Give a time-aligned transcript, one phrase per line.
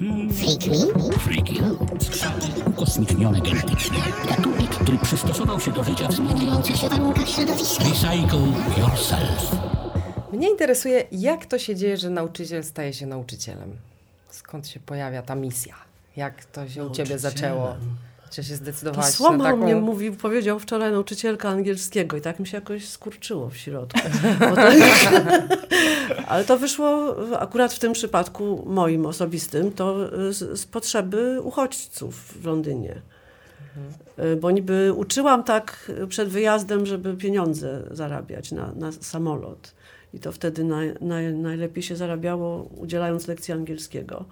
[0.00, 1.18] Freak me?
[1.18, 1.60] Freaky.
[2.00, 3.98] Skrzaty ukosmicznione genetycznie.
[4.28, 7.84] Gatunek, który przystosował się do życia w zmieniających się warunkach środowiska.
[7.84, 8.40] Recycle
[8.78, 9.56] yourself.
[10.32, 13.76] Mnie interesuje, jak to się dzieje, że nauczyciel staje się nauczycielem.
[14.30, 15.74] Skąd się pojawia ta misja?
[16.16, 17.76] Jak to się u ciebie zaczęło?
[18.30, 19.56] Czy się To zdecydowałaś na taką...
[19.56, 24.00] mnie mówił, powiedział wczoraj nauczycielka angielskiego i tak mi się jakoś skurczyło w środku.
[24.38, 24.62] To,
[26.28, 29.96] ale to wyszło akurat w tym przypadku moim osobistym, to
[30.32, 33.02] z, z potrzeby uchodźców w Londynie.
[33.76, 34.40] Mhm.
[34.40, 39.74] Bo niby uczyłam tak przed wyjazdem, żeby pieniądze zarabiać na, na samolot.
[40.14, 44.24] I to wtedy naj, naj, najlepiej się zarabiało udzielając lekcji angielskiego.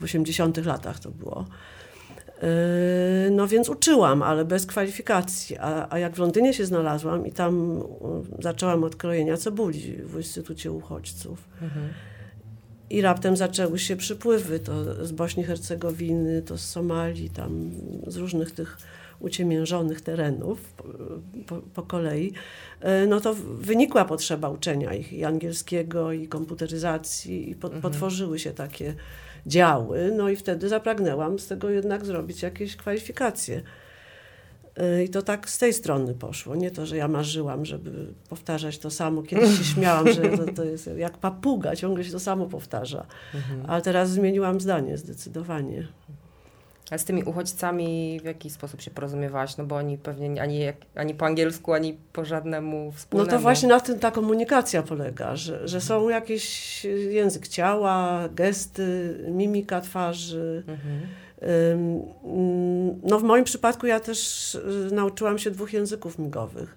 [0.00, 1.44] W 80 latach to było.
[2.44, 5.56] Yy, No więc uczyłam, ale bez kwalifikacji.
[5.58, 7.78] A, a jak w Londynie się znalazłam i tam
[8.38, 11.48] y, zaczęłam od krojenia cebuli w Instytucie Uchodźców.
[12.90, 17.70] I raptem zaczęły się przypływy, to z Bośni i Hercegowiny, to z Somalii, tam
[18.06, 18.78] z różnych tych
[19.20, 20.74] uciemiężonych terenów
[21.46, 22.32] po, po, kolei,
[22.84, 28.50] E, no to wynikła potrzeba uczenia ich i angielskiego, i komputeryzacji, i po, potworzyły się
[28.50, 28.94] takie
[29.46, 33.62] działy, no i wtedy zapragnęłam z tego jednak zrobić jakieś kwalifikacje.
[34.76, 36.56] E, I to tak z tej strony poszło.
[36.56, 39.22] Nie to, że ja marzyłam, żeby powtarzać to samo.
[39.22, 43.06] Kiedyś się śmiałam, że to, to jest jak papuga, ciągle się to samo powtarza.
[43.68, 45.88] Ale teraz zmieniłam zdanie zdecydowanie.
[46.90, 49.56] A z tymi uchodźcami w jaki sposób się porozumiewałaś?
[49.56, 50.60] No bo oni pewnie ani,
[50.94, 53.30] ani po angielsku, ani po żadnemu No wspólnemu.
[53.30, 59.80] to właśnie na tym ta komunikacja polega, że, że są jakiś język ciała, gesty, mimika
[59.80, 60.64] twarzy.
[60.68, 61.00] Mhm.
[63.02, 66.74] No w moim przypadku ja też y, nauczyłam się dwóch języków migowych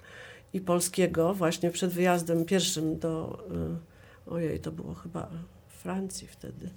[0.54, 3.40] i polskiego właśnie przed wyjazdem pierwszym do,
[4.28, 5.30] y, ojej, to było chyba
[5.68, 6.70] Francji wtedy,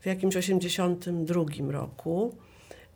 [0.00, 2.34] w jakimś 82 roku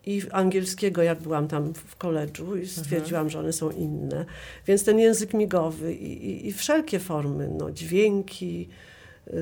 [0.07, 4.25] i angielskiego, jak byłam tam w koledżu i stwierdziłam, że one są inne.
[4.67, 8.69] Więc ten język migowy i, i, i wszelkie formy, no, dźwięki,
[9.29, 9.33] y,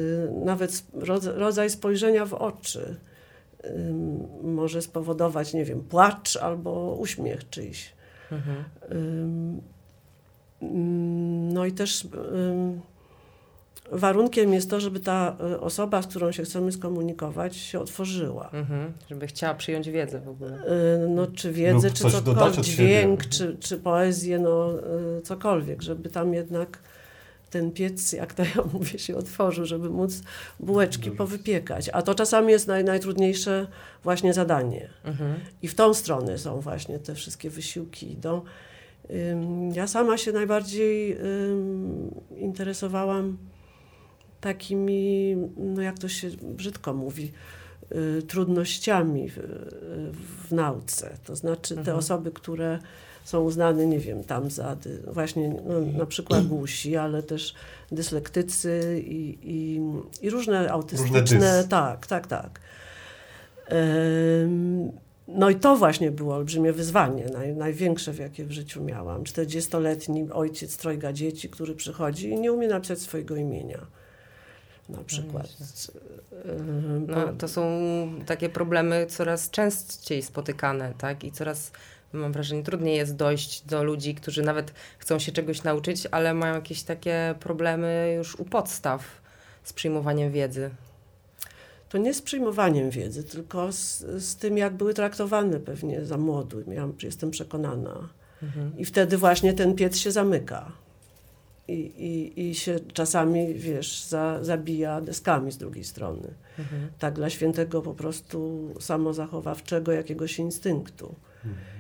[0.45, 0.83] nawet
[1.25, 2.97] rodzaj spojrzenia w oczy
[4.43, 7.93] może spowodować, nie wiem, płacz albo uśmiech czyjś.
[8.33, 8.65] Mhm.
[11.55, 12.07] No i też
[13.93, 18.51] warunkiem jest to, żeby ta y, osoba, z którą się chcemy skomunikować, się otworzyła.
[18.53, 18.93] Mhm.
[19.11, 20.59] Żeby chciała przyjąć wiedzę w ogóle.
[21.05, 24.73] Y, No, czy wiedzę, Lub czy coś cokolwiek, dźwięk, czy, czy poezję, no
[25.19, 26.79] y, cokolwiek, żeby tam jednak
[27.51, 30.23] ten piec, jak to ja mówię, się otworzył, żeby móc
[30.61, 31.91] bułeczki powypiekać.
[31.93, 33.67] A to czasami jest naj, najtrudniejsze
[34.03, 34.91] właśnie zadanie.
[35.05, 35.35] Mhm.
[35.63, 38.43] I w tą stronę są właśnie te wszystkie wysiłki idą.
[39.73, 43.37] Ja sama się najbardziej ym, interesowałam
[44.41, 47.33] takimi, no jak to się brzydko mówi,
[48.19, 49.39] y, trudnościami w,
[50.49, 51.17] w nauce.
[51.25, 52.79] To znaczy te osoby, które
[53.25, 57.55] są uznane, nie wiem, tam za właśnie no, na przykład głusi, ale też
[57.93, 59.81] dyslektycy i, i,
[60.27, 61.59] i różne autystyczne.
[61.59, 61.69] dys.
[61.69, 62.61] Tak, tak, tak.
[64.43, 64.93] Ym,
[65.37, 69.25] No i to właśnie było olbrzymie wyzwanie, naj, największe, w jakie w życiu miałam.
[69.25, 73.87] 40-letni ojciec trojga dzieci, który przychodzi i nie umie napisać swojego imienia.
[74.93, 75.47] Na przykład.
[76.47, 77.81] Ym, No, to są
[78.27, 81.25] takie problemy coraz częściej spotykane, tak?
[81.25, 81.73] I coraz,
[82.13, 86.55] mam wrażenie, trudniej jest dojść do ludzi, którzy nawet chcą się czegoś nauczyć, ale mają
[86.55, 89.21] jakieś takie problemy już u podstaw
[89.65, 90.71] z przyjmowaniem wiedzy.
[91.89, 96.63] To nie z przyjmowaniem wiedzy, tylko z, z tym, jak były traktowane pewnie za młodu.
[96.67, 98.09] Miałam, jestem przekonana.
[98.77, 100.73] I wtedy właśnie ten piec się zamyka.
[101.71, 106.29] I, i, i się czasami, wiesz, za, zabija deskami z drugiej strony.
[106.99, 111.15] Tak dla świętego po prostu samozachowawczego jakiegoś instynktu.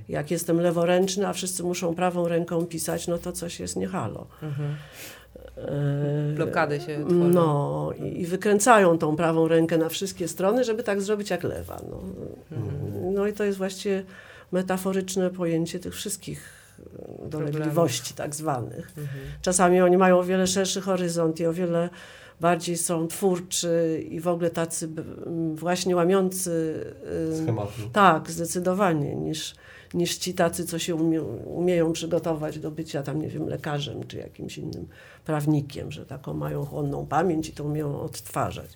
[0.08, 4.26] Jak jestem leworęczny, a wszyscy muszą prawą ręką pisać, no to coś jest nie halo.
[5.56, 7.28] E, Blokady się tworzą.
[7.28, 11.80] no i, i wykręcają tą prawą rękę na wszystkie strony, żeby tak zrobić jak lewa.
[11.90, 12.02] No,
[13.12, 14.04] no i to jest właściwie
[14.52, 16.59] metaforyczne pojęcie tych wszystkich
[17.28, 18.94] dolegliwości tak zwanych.
[19.42, 21.90] Czasami oni mają o wiele szerszy horyzont i o wiele
[22.40, 24.88] bardziej są twórczy i w ogóle tacy
[25.54, 26.84] właśnie łamiący
[27.42, 27.72] Schematy.
[27.92, 29.54] tak, zdecydowanie, niż,
[29.94, 34.16] niż ci tacy, co się umie, umieją przygotować do bycia tam, nie wiem, lekarzem czy
[34.16, 34.88] jakimś innym
[35.24, 38.70] prawnikiem, że taką mają chłonną pamięć i to umieją odtwarzać.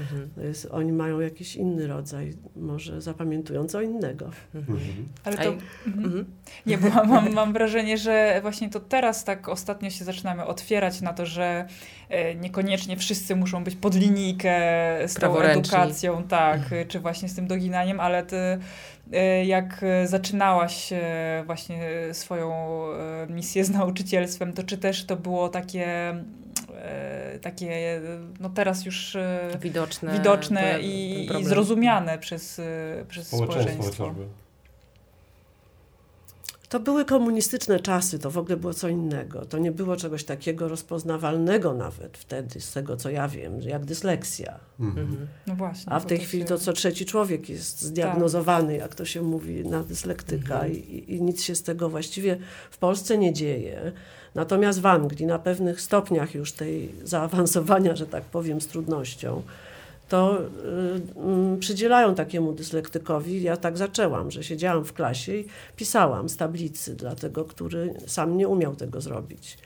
[0.00, 0.30] Mhm.
[0.48, 4.30] Jest, oni mają jakiś inny rodzaj, może zapamiętują co innego.
[4.54, 4.78] Mhm.
[5.24, 5.54] Ale to...
[5.86, 6.24] Mhm.
[6.66, 11.12] Nie, bo mam, mam wrażenie, że właśnie to teraz tak ostatnio się zaczynamy otwierać na
[11.12, 11.66] to, że
[12.08, 14.58] e, niekoniecznie wszyscy muszą być pod linijkę
[15.06, 18.58] z tą edukacją, tak, czy właśnie z tym doginaniem, ale ty
[19.12, 21.82] E, jak zaczynałaś e, właśnie
[22.12, 22.50] swoją
[23.28, 26.14] misję z nauczycielstwem, to czy też to było takie
[27.42, 28.00] takie,
[28.40, 29.16] no teraz już
[29.60, 32.60] widoczne, widoczne i, i zrozumiane przez,
[33.08, 33.92] przez społeczeństwo.
[33.92, 34.14] społeczeństwo.
[36.70, 39.44] To były komunistyczne czasy, to w ogóle było co innego.
[39.44, 44.60] To nie było czegoś takiego rozpoznawalnego nawet wtedy, z tego co ja wiem, jak dysleksja.
[44.80, 45.06] Mhm.
[45.06, 45.26] mhm.
[45.46, 45.92] No właśnie.
[45.92, 46.48] A w tej chwili się...
[46.48, 48.80] to co trzeci człowiek jest zdiagnozowany, tak.
[48.80, 50.72] jak to się mówi, na dyslektyka mhm.
[50.72, 52.38] I, i nic się z tego właściwie
[52.70, 53.92] w Polsce nie dzieje.
[54.34, 59.42] Natomiast w Anglii na pewnych stopniach już tej zaawansowania, że tak powiem, z trudnością,
[60.08, 63.42] to y, y, przydzielają takiemu dyslektykowi.
[63.42, 65.44] Ja tak zaczęłam, że siedziałam w klasie i
[65.76, 69.58] pisałam z tablicy dla tego, który sam nie umiał tego zrobić.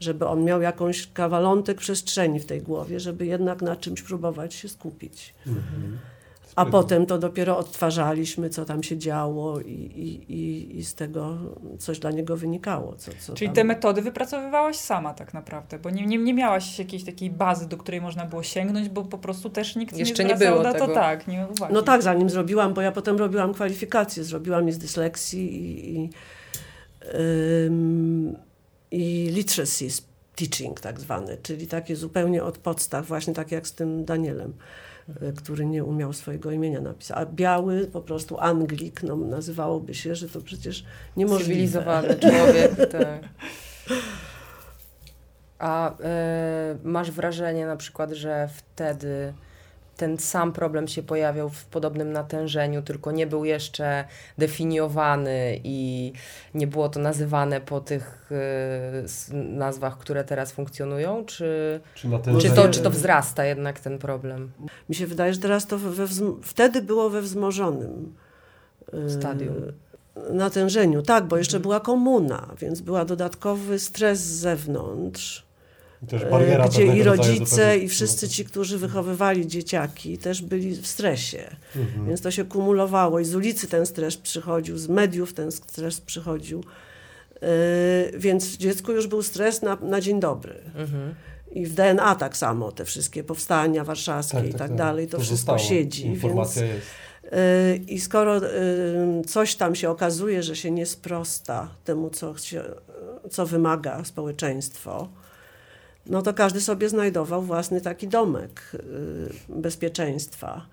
[0.00, 4.68] Żeby on miał jakąś kawalątek przestrzeni w tej głowie, żeby jednak na czymś próbować się
[4.68, 5.34] skupić.
[5.46, 5.98] Mhm.
[6.56, 9.70] A potem to dopiero odtwarzaliśmy, co tam się działo i,
[10.28, 11.38] i, i z tego
[11.78, 12.96] coś dla niego wynikało.
[12.96, 13.54] Co, co Czyli tam...
[13.54, 17.76] te metody wypracowywałaś sama tak naprawdę, bo nie, nie, nie miałaś jakiejś takiej bazy, do
[17.76, 20.88] której można było sięgnąć, bo po prostu też nikt Jeszcze nie, nie było na to
[20.88, 21.28] tak.
[21.28, 21.74] Nie uwagi.
[21.74, 26.10] No tak, zanim zrobiłam, bo ja potem robiłam kwalifikacje, zrobiłam je z dyslekcji i, i,
[27.66, 28.36] ym,
[28.90, 29.88] i literacy
[30.36, 34.52] teaching tak zwany, czyli takie zupełnie od podstaw, właśnie tak jak z tym Danielem.
[35.08, 37.18] E, który nie umiał swojego imienia napisać.
[37.18, 40.84] A biały, po prostu Anglik, no, nazywałoby się, że to przecież
[41.16, 41.48] niemożliwe.
[41.48, 43.22] Cywilizowany człowiek, tak.
[45.58, 45.94] A y,
[46.82, 49.32] masz wrażenie na przykład, że wtedy
[50.00, 54.04] ten sam problem się pojawiał w podobnym natężeniu, tylko nie był jeszcze
[54.38, 56.12] definiowany i
[56.54, 61.24] nie było to nazywane po tych y, nazwach, które teraz funkcjonują?
[61.24, 62.08] Czy, czy,
[62.40, 64.50] czy, to, czy to wzrasta jednak ten problem?
[64.88, 66.06] Mi się wydaje, że teraz to we
[66.42, 68.14] wtedy było we wzmożonym
[68.94, 69.56] y, stadium.
[70.32, 71.62] Natężeniu, tak, bo jeszcze mhm.
[71.62, 75.49] była komuna, więc był dodatkowy stres z zewnątrz
[76.68, 81.56] gdzie i rodzice, i wszyscy ci, którzy wychowywali dzieciaki, też byli w stresie.
[81.76, 82.06] Mhm.
[82.06, 86.64] Więc to się kumulowało i z ulicy ten stres przychodził, z mediów ten stres przychodził.
[87.42, 90.54] Yy, więc dziecku już był stres na, na dzień dobry.
[90.74, 91.14] Mhm.
[91.52, 94.76] I w DNA tak samo, te wszystkie powstania warszawskie tak, i tak, tak, tak.
[94.76, 95.58] dalej, to, to wszystko zostało.
[95.58, 96.06] siedzi.
[96.06, 96.88] Informacja więc, jest.
[97.32, 98.40] Yy, I skoro
[99.26, 102.62] coś tam się okazuje, że się nie sprosta temu, co, się,
[103.30, 105.08] co wymaga społeczeństwo,
[106.10, 108.78] no to każdy sobie znajdował własny taki domek y,
[109.48, 110.66] bezpieczeństwa.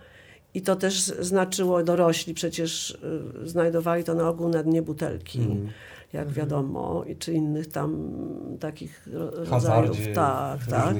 [0.54, 2.92] I to też znaczyło, dorośli przecież
[3.44, 5.70] y, znajdowali to na ogół na dnie butelki, mm.
[6.14, 6.34] jak mm.
[6.34, 8.12] wiadomo, i czy innych tam
[8.60, 9.98] takich rodzajów.
[10.16, 10.96] Tak, tak.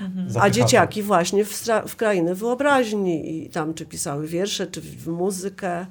[0.00, 0.28] Mhm.
[0.40, 5.86] A dzieciaki właśnie w, w krainę wyobraźni i tam czy pisały wiersze, czy w muzykę.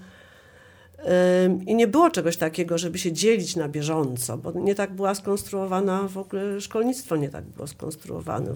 [1.65, 6.07] I nie było czegoś takiego, żeby się dzielić na bieżąco, bo nie tak była skonstruowana
[6.07, 8.53] w ogóle szkolnictwo, nie tak było skonstruowane.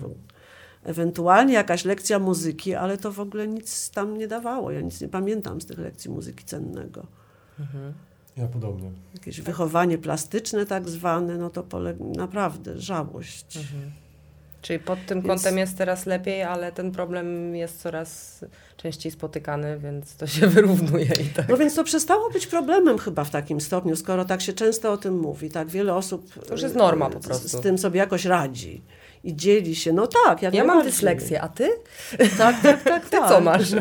[0.84, 4.72] Ewentualnie jakaś lekcja muzyki, ale to w ogóle nic tam nie dawało.
[4.72, 7.06] Ja nic nie pamiętam z tych lekcji muzyki cennego.
[7.60, 7.94] Mhm.
[8.38, 8.92] Ja podobnie.
[9.14, 11.94] Jakieś wychowanie plastyczne tak zwane, no to pole...
[12.16, 13.58] naprawdę żałość.
[13.58, 13.92] Mhm.
[14.62, 15.28] Czyli pod tym więc...
[15.28, 18.40] kątem jest teraz lepiej, ale ten problem jest coraz
[18.78, 21.50] częściej spotykany, więc to się wyrównuje i tak.
[21.50, 24.98] No więc to przestało być problemem chyba w takim stopniu, skoro tak się często o
[24.98, 25.50] tym mówi.
[25.50, 27.48] Tak wiele osób to już jest norma po prostu.
[27.48, 28.82] Z, z tym sobie jakoś radzi
[29.24, 29.94] i dzieli się.
[29.94, 31.70] No tak, ja, ja mam dysleksję, a ty?
[32.38, 33.06] Tak, tak, tak.
[33.06, 33.30] Ty tak.
[33.30, 33.72] co masz?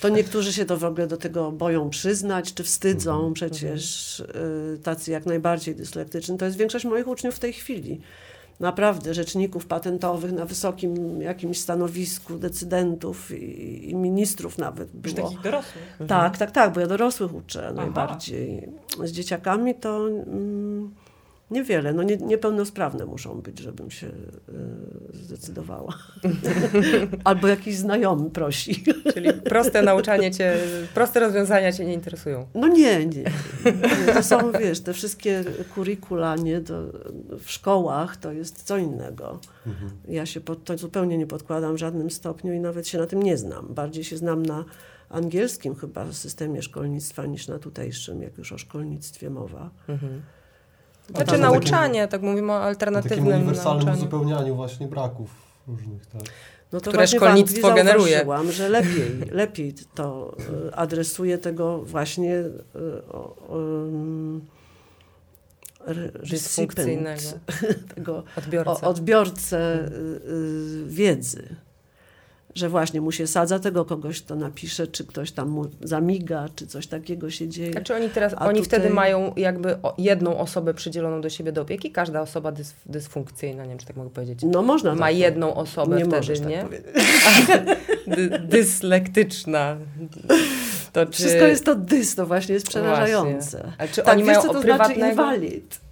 [0.00, 3.14] To niektórzy się to w ogóle do tego boją przyznać, czy wstydzą.
[3.14, 3.34] Mhm.
[3.34, 6.38] Przecież y, tacy jak najbardziej dyslektyczni.
[6.38, 8.00] To jest większość moich uczniów w tej chwili
[8.60, 15.16] naprawdę rzeczników patentowych na wysokim jakimś stanowisku, decydentów i, i ministrów nawet było.
[15.16, 15.98] Już takich dorosłych?
[16.08, 17.74] Tak, tak, tak, bo ja dorosłych uczę Aha.
[17.74, 18.68] najbardziej.
[19.04, 20.08] Z dzieciakami to...
[20.08, 20.94] Mm,
[21.50, 24.12] Niewiele, no nie, niepełnosprawne muszą być, żebym się y,
[25.12, 25.98] zdecydowała.
[27.24, 28.84] Albo jakiś znajomy prosi.
[29.14, 30.56] Czyli proste nauczanie cię,
[30.94, 32.46] proste rozwiązania cię nie interesują?
[32.54, 33.24] No nie, nie.
[34.14, 36.82] To są, wiesz, te wszystkie kurikula nie, to
[37.44, 39.40] w szkołach to jest co innego.
[39.66, 39.90] Mhm.
[40.08, 43.22] Ja się pod to zupełnie nie podkładam w żadnym stopniu i nawet się na tym
[43.22, 43.74] nie znam.
[43.74, 44.64] Bardziej się znam na
[45.10, 49.70] angielskim chyba systemie szkolnictwa niż na tutejszym, jak już o szkolnictwie mowa.
[49.88, 50.22] Mhm.
[51.14, 53.98] Znaczy nauczanie, takim, tak mówimy o alternatywnym takim uniwersalnym nauczaniu.
[53.98, 55.30] uzupełnianiu właśnie braków
[55.68, 56.22] różnych, tak.
[56.72, 58.26] No to które szkolnictwo generuje.
[58.50, 60.36] że lepiej, lepiej to
[60.68, 62.50] e, adresuje tego właśnie e,
[66.30, 67.20] dysfunkcyjnego
[67.94, 69.90] tego odbiorcę, odbiorcę
[70.86, 71.56] wiedzy
[72.56, 76.66] że właśnie mu się sadza tego kogoś, kto napisze, czy ktoś tam mu zamiga, czy
[76.66, 77.72] coś takiego się dzieje.
[77.72, 78.80] Znaczy oni teraz, A oni tutaj...
[78.80, 83.68] wtedy mają jakby jedną osobę przydzieloną do siebie do opieki, każda osoba dys, dysfunkcyjna, nie
[83.68, 84.40] wiem, czy tak mogę powiedzieć.
[84.42, 86.64] No można Ma tak jedną osobę nie wtedy, tak nie?
[88.58, 89.76] dyslektyczna.
[90.92, 91.12] To czy...
[91.12, 93.58] Wszystko jest to dys, to właśnie jest przerażające.
[93.58, 93.72] Właśnie.
[93.78, 95.00] Ale czy tak, oni mają co to znaczy prywatnego...
[95.00, 95.85] znaczy inwalid?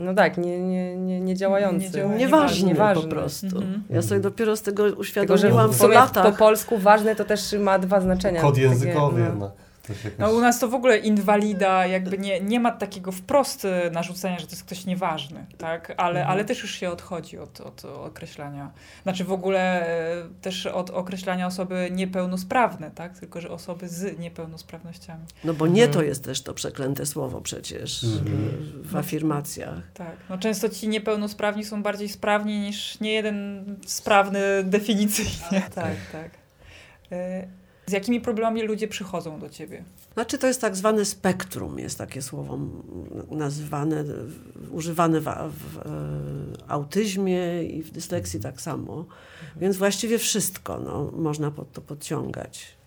[0.00, 1.86] No tak, nie, nie, nie, nie działający.
[1.86, 3.46] Nie działa, nieważny, nieważny po prostu.
[3.46, 3.82] Mhm.
[3.90, 6.32] Ja sobie dopiero z tego uświadomiłam Tylko, po latach.
[6.32, 8.40] Po polsku ważne to też ma dwa znaczenia.
[8.40, 9.30] Kod językowy takie, no.
[9.30, 9.69] jednak.
[10.18, 14.38] No u nas to w ogóle inwalida, jakby nie, nie ma takiego wprost e, narzucenia,
[14.38, 15.94] że to jest ktoś nieważny, tak?
[15.96, 16.32] Ale, mhm.
[16.32, 18.70] ale też już się odchodzi od, od określania.
[19.02, 23.18] Znaczy w ogóle e, też od określania osoby niepełnosprawne, tak?
[23.18, 25.24] Tylko, że osoby z niepełnosprawnościami.
[25.44, 25.92] No bo nie mhm.
[25.92, 28.82] to jest też to przeklęte słowo przecież mhm.
[28.84, 29.92] w afirmacjach.
[29.94, 30.16] Tak.
[30.30, 35.62] No często ci niepełnosprawni są bardziej sprawni niż nie jeden sprawny definicyjnie.
[35.74, 36.30] Tak, tak.
[37.90, 39.84] E, z jakimi problemami ludzie przychodzą do ciebie?
[40.14, 42.58] Znaczy to jest tak zwane spektrum, jest takie słowo
[43.30, 44.04] nazywane,
[44.70, 45.80] używane w, w, w
[46.68, 48.92] autyzmie i w dysleksji tak samo.
[48.94, 49.60] Mhm.
[49.60, 52.79] Więc właściwie wszystko no, można pod to podciągać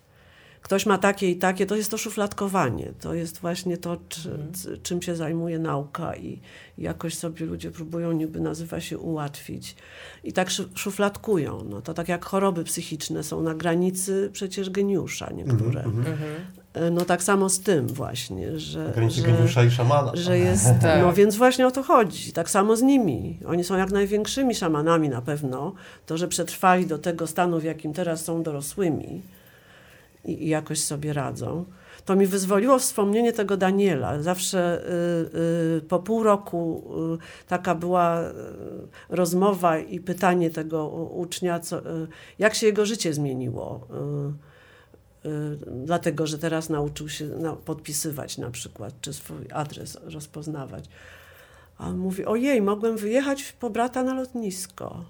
[0.63, 2.93] ktoś ma takie i takie, to jest to szufladkowanie.
[2.99, 4.81] To jest właśnie to, czy, mhm.
[4.83, 6.39] czym się zajmuje nauka i
[6.77, 9.75] jakoś sobie ludzie próbują niby nazywa się ułatwić.
[10.23, 11.63] I tak szufladkują.
[11.69, 15.83] No, to tak jak choroby psychiczne są na granicy przecież geniusza niektóre.
[15.83, 16.91] Mm -hmm.
[16.91, 18.91] No tak samo z tym właśnie, że...
[18.95, 20.11] Granicy że, geniusza i szamana.
[20.13, 21.01] Że jest, tak.
[21.01, 22.31] no więc właśnie o to chodzi.
[22.33, 23.39] Tak samo z nimi.
[23.47, 25.73] Oni są jak największymi szamanami na pewno.
[26.05, 29.21] To, że przetrwali do tego stanu, w jakim teraz są dorosłymi,
[30.25, 31.65] i, jakoś sobie radzą.
[32.05, 34.21] To mi wyzwoliło wspomnienie tego Daniela.
[34.21, 34.83] Zawsze
[35.33, 35.37] y,
[35.77, 38.33] y, po pół roku y, taka była y,
[39.09, 42.07] rozmowa i pytanie tego ucznia, co, y,
[42.39, 43.87] jak się jego życie zmieniło.
[45.25, 50.85] Y, dlatego, że teraz nauczył się na, podpisywać na przykład, czy swój adres rozpoznawać.
[51.77, 55.05] A on mówi, ojej, mogłem wyjechać po brata na lotnisko.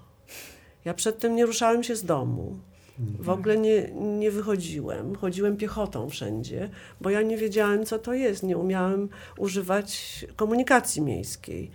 [0.84, 2.58] Ja przedtem nie ruszałem się z domu.
[2.98, 5.16] W ogóle nie, nie wychodziłem.
[5.16, 6.70] Chodziłem piechotą wszędzie,
[7.00, 8.42] bo ja nie wiedziałem, co to jest.
[8.42, 9.08] Nie umiałem
[9.38, 11.70] używać komunikacji miejskiej.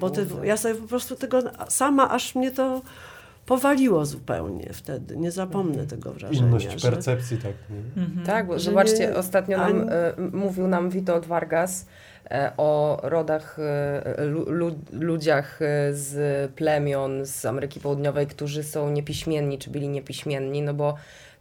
[0.00, 2.82] bo te, ja sobie po prostu tego sama, aż mnie to
[3.50, 5.16] powaliło zupełnie wtedy.
[5.16, 5.88] Nie zapomnę mhm.
[5.88, 6.46] tego wrażenia.
[6.46, 6.90] Inność że...
[6.90, 7.52] percepcji, tak.
[7.70, 8.02] Nie?
[8.02, 8.26] Mhm.
[8.26, 9.80] Tak, bo zobaczcie, nie, ostatnio nam, ani...
[9.80, 11.86] y, mówił nam Witold Vargas,
[12.30, 19.58] E, o rodach, e, lu, ludziach e, z plemion z Ameryki Południowej, którzy są niepiśmienni,
[19.58, 20.94] czy byli niepiśmienni, no bo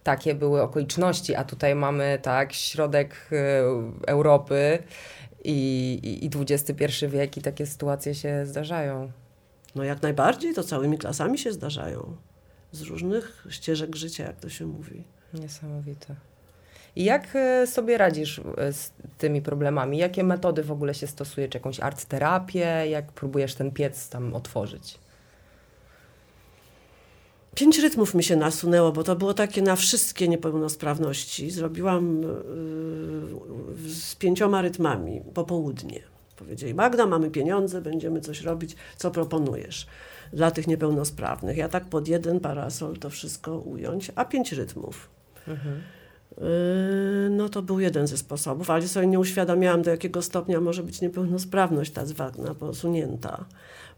[0.04, 3.30] takie były okoliczności, a tutaj mamy tak środek
[4.08, 4.80] Europy
[5.44, 9.12] i, i, i XXI wiek i takie sytuacje się zdarzają.
[9.76, 12.16] No jak najbardziej, to całymi klasami się zdarzają.
[12.72, 15.04] Z różnych ścieżek życia, jak to się mówi.
[15.34, 16.16] Niesamowite.
[16.96, 19.98] I jak e, sobie radzisz e, z tymi problemami?
[19.98, 21.50] Jakie metody w ogóle się stosuje?
[21.50, 22.90] Czy jakąś art terapię?
[22.90, 25.00] Jak próbujesz ten piec tam otworzyć?
[27.56, 31.52] Pięć rytmów mi się nasunęło, bo to było takie na wszystkie niepełnosprawności.
[31.52, 36.02] Zrobiłam yy, z pięcioma rytmami popołudnie.
[36.40, 39.88] Powiedzieli, Magda, mamy pieniądze, będziemy coś robić, co proponujesz
[40.34, 41.58] dla tych niepełnosprawnych.
[41.58, 45.10] Ja tak pod jeden parasol to wszystko ująć, a pięć rytmów.
[45.48, 45.82] Mhm.
[46.38, 50.84] Yy, no to był jeden ze sposobów, ale sobie nie uświadamiałam, do jakiego stopnia może
[50.84, 53.46] być niepełnosprawność ta zwana, posunięta,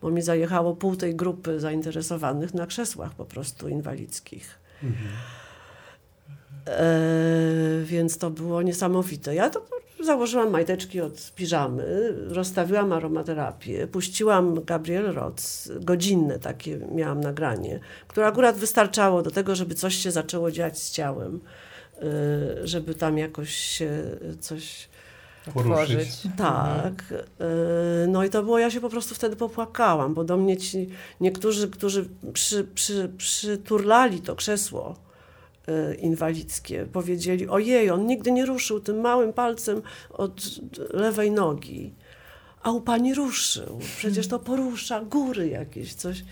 [0.01, 4.59] bo mi zajechało pół tej grupy zainteresowanych na krzesłach po prostu inwalidzkich.
[4.83, 5.09] Mhm.
[6.67, 9.35] E, więc to było niesamowite.
[9.35, 9.65] Ja to
[10.05, 15.43] założyłam majteczki od piżamy, rozstawiłam aromaterapię, puściłam Gabriel Roth,
[15.79, 20.91] godzinne takie miałam nagranie, które akurat wystarczało do tego, żeby coś się zaczęło dziać z
[20.91, 21.39] ciałem.
[22.03, 24.03] Y, żeby tam jakoś się
[24.39, 24.89] coś
[25.53, 26.09] poruszyć.
[26.37, 27.03] Tak.
[27.11, 30.89] Y, no i to było, ja się po prostu wtedy popłakałam, bo do mnie ci
[31.21, 35.10] niektórzy, którzy przy, przy, przyturlali to krzesło y,
[35.99, 40.41] inwalidzkie, powiedzieli, ojej, on nigdy nie ruszył tym małym palcem od
[40.93, 41.93] lewej nogi.
[42.63, 43.79] A u pani ruszył.
[43.97, 46.23] Przecież to porusza góry jakieś, coś.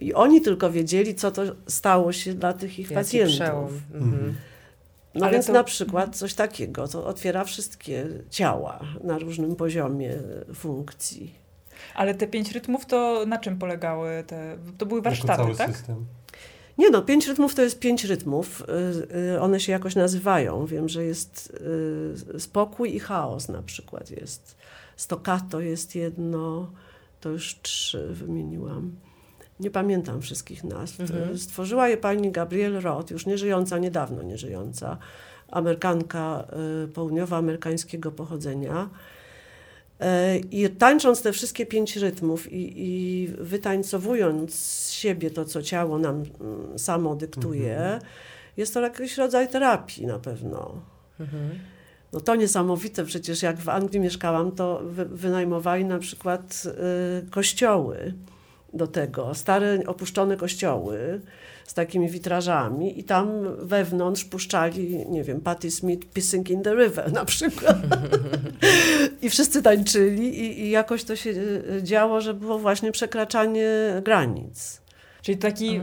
[0.00, 3.34] I oni tylko wiedzieli, co to stało się dla tych ich Jaki pacjentów.
[3.34, 3.80] Przełom.
[3.94, 4.34] Mhm.
[5.14, 5.52] No Ale więc to...
[5.52, 10.14] na przykład coś takiego, co otwiera wszystkie ciała na różnym poziomie
[10.54, 11.34] funkcji.
[11.94, 14.24] Ale te pięć rytmów to na czym polegały?
[14.26, 15.76] Te, to były warsztaty, cały tak?
[15.76, 16.06] System.
[16.78, 18.64] Nie no, pięć rytmów to jest pięć rytmów.
[19.10, 20.66] Y, y, one się jakoś nazywają.
[20.66, 21.58] Wiem, że jest
[22.36, 24.56] y, spokój i chaos na przykład jest.
[24.96, 26.72] Stoccato jest jedno,
[27.20, 28.92] to już trzy wymieniłam.
[29.60, 31.00] Nie pamiętam wszystkich nazw.
[31.00, 31.38] Mhm.
[31.38, 34.98] Stworzyła je pani Gabrielle Roth, już nieżyjąca, niedawno nieżyjąca,
[35.50, 36.46] Amerykanka
[36.94, 38.88] południowoamerykańskiego pochodzenia.
[40.00, 45.98] E, I tańcząc te wszystkie pięć rytmów i, i wytańcowując z siebie to, co ciało
[45.98, 48.00] nam mm, samo dyktuje, Mhm.
[48.56, 50.82] jest to jakiś rodzaj terapii na pewno.
[51.20, 51.50] Mhm.
[52.12, 56.62] No to niesamowite, przecież jak w Anglii mieszkałam, to wy, wynajmowali na przykład
[57.26, 58.14] y, kościoły
[58.74, 61.20] do tego, stare opuszczone kościoły
[61.68, 67.12] z takimi witrażami i tam wewnątrz puszczali, nie wiem, Patti Smith Pissing in the River
[67.12, 67.76] na przykład.
[69.22, 73.68] I wszyscy tańczyli i, i jakoś to się y, działo, że było właśnie przekraczanie
[74.04, 74.80] granic.
[75.22, 75.80] Czyli taki y,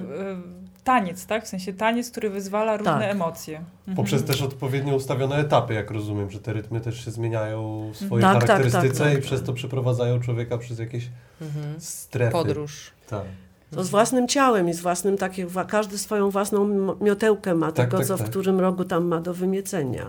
[0.83, 1.45] taniec, tak?
[1.45, 3.11] W sensie taniec, który wyzwala różne Tak.
[3.11, 3.57] emocje.
[3.57, 3.95] Mhm.
[3.97, 8.21] Poprzez też odpowiednio ustawione etapy, jak rozumiem, że te rytmy też się zmieniają w swojej
[8.21, 9.23] Tak, tak, tak, charakterystyce tak, i tak.
[9.25, 11.07] przez to przeprowadzają człowieka przez jakieś
[11.41, 11.75] Mhm.
[11.79, 12.31] strefy.
[12.31, 12.91] Podróż.
[13.09, 13.23] Tak.
[13.71, 16.67] To z własnym ciałem i z własnym takim, wa- każdy swoją własną
[17.01, 18.27] miotełkę ma Tak, tego, tak, co tak.
[18.27, 20.05] w którym rogu tam ma do wymiecenia.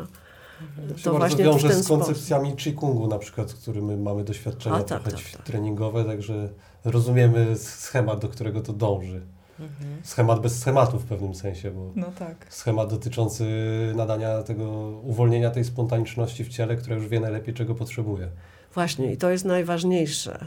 [1.05, 2.05] To To właśnie wiąże ten z sposób.
[2.05, 5.43] koncepcjami Qigong na przykład, z którym my mamy doświadczenia A, tak, trochę tak, tak.
[5.47, 6.49] treningowe, także
[6.85, 9.21] rozumiemy schemat, do którego to dąży.
[9.61, 9.91] Mhm.
[10.05, 12.47] Schemat bez schematu w pewnym sensie, bo No tak.
[12.49, 13.45] schemat dotyczący
[13.97, 14.71] nadania tego,
[15.03, 18.29] uwolnienia tej spontaniczności w ciele, która już wie najlepiej, czego potrzebuje.
[18.75, 20.47] Właśnie, i to jest najważniejsze.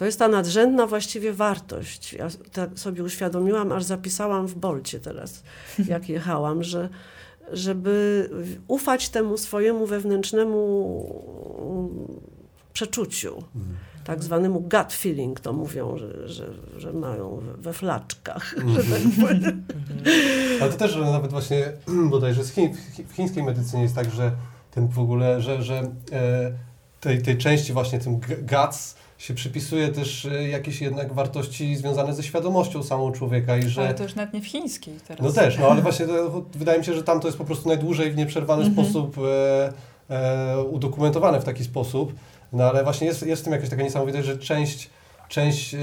[0.00, 2.12] To jest ta nadrzędna właściwie wartość.
[2.12, 5.42] Ja tak sobie uświadomiłam, aż zapisałam w Bolcie teraz,
[5.88, 6.88] jak jechałam, że
[7.52, 8.30] żeby
[8.68, 10.60] ufać temu swojemu wewnętrznemu
[12.72, 13.76] przeczuciu, Mhm.
[14.04, 19.64] tak zwanemu gut feeling, to mówią, że, że, że mają we- flaczkach, że tak powiem.
[20.60, 21.72] Ale to też że nawet właśnie
[22.10, 22.50] bodajże z
[23.08, 24.32] w chińskiej medycynie jest tak, że
[24.70, 25.78] ten w ogóle, że, że
[26.12, 26.52] e,
[27.00, 32.22] tej, tej części właśnie tym guts się przypisuje też e, jakieś jednak wartości związane ze
[32.22, 33.80] świadomością samą człowieka i że...
[33.82, 35.24] Ale to już nawet nie w chińskiej teraz.
[35.26, 37.68] No też, no ale właśnie to, wydaje mi się, że tam to jest po prostu
[37.68, 38.86] najdłużej w nieprzerwany Mhm.
[38.86, 39.72] sposób e,
[40.54, 42.12] e, udokumentowane w taki sposób.
[42.52, 44.90] No ale właśnie jest, jest w tym jakaś taka niesamowitość, że część,
[45.28, 45.78] część, e,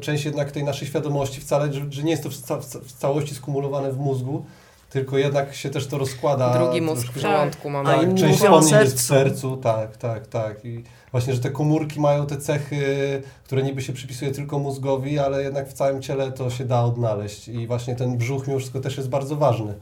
[0.00, 2.80] część jednak tej naszej świadomości wcale, że, że nie jest to w, ca, w ca-
[2.80, 4.44] w całości skumulowane w mózgu,
[4.90, 6.58] tylko jednak się też to rozkłada.
[6.58, 7.90] Drugi mózg w żołądku mamy.
[7.90, 9.30] A Tak, inni część wspomnień jest w sercu.
[9.40, 10.64] sercu, tak, tak, tak.
[10.64, 15.42] I właśnie, że te komórki mają te cechy, które niby się przypisuje tylko mózgowi, ale
[15.42, 17.48] jednak w całym ciele to się da odnaleźć.
[17.48, 19.74] I właśnie ten brzuch mimo wszystko też jest bardzo ważny.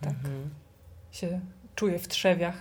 [0.00, 0.10] Tak.
[0.10, 0.50] Mhm.
[1.12, 1.40] Się
[1.74, 2.54] czuje w trzewiach.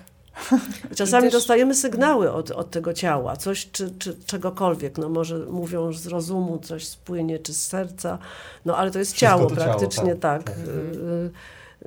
[0.97, 4.97] Czasami też- dostajemy sygnały od, od tego ciała, coś czy, czy czegokolwiek.
[4.97, 8.17] No może mówią że z rozumu, coś spłynie, czy z serca,
[8.65, 10.55] no ale to jest Wszystko ciało to ciało, praktycznie, tak, tak.
[10.55, 10.65] tak.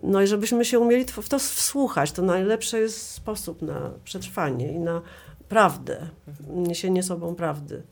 [0.02, 4.78] No i żebyśmy się umieli w to wsłuchać, to najlepszy jest sposób na przetrwanie i
[4.78, 5.02] na
[5.48, 6.06] prawdę,
[6.48, 7.82] niesienie sobą prawdy.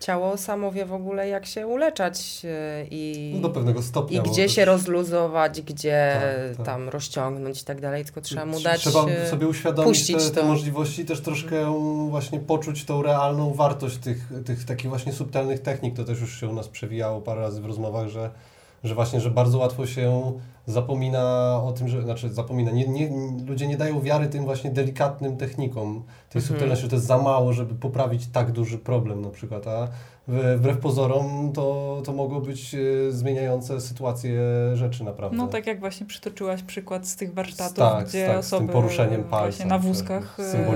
[0.00, 4.20] Ciało samo wie w ogóle, jak się uleczać e, i, No do pewnego stopnia.
[4.20, 6.66] i gdzie się rozluzować, gdzie Tak, tak.
[6.66, 8.80] tam rozciągnąć i tak dalej, tylko trzeba mu dać...
[8.80, 11.74] Trzeba e, sobie uświadomić puścić te, te możliwości, też troszkę
[12.10, 15.96] właśnie poczuć tą realną wartość tych, tych takich właśnie subtelnych technik.
[15.96, 18.30] To też już się u nas przewijało parę razy w rozmowach, że,
[18.84, 20.32] że właśnie, że bardzo łatwo się
[20.66, 23.10] zapomina o tym, że, znaczy zapomina, nie, nie,
[23.46, 26.44] ludzie nie dają wiary tym właśnie delikatnym technikom, tej Mhm.
[26.44, 29.88] subtelności, że to jest za mało, żeby poprawić tak duży problem na przykład, a
[30.28, 34.40] wbrew pozorom to, to mogą być e, zmieniające sytuację
[34.74, 35.36] rzeczy naprawdę.
[35.36, 38.72] No tak jak właśnie przytoczyłaś przykład z tych warsztatów, Tak, gdzie tak, z tym osoby
[38.72, 40.74] poruszeniem palca, na wózkach e,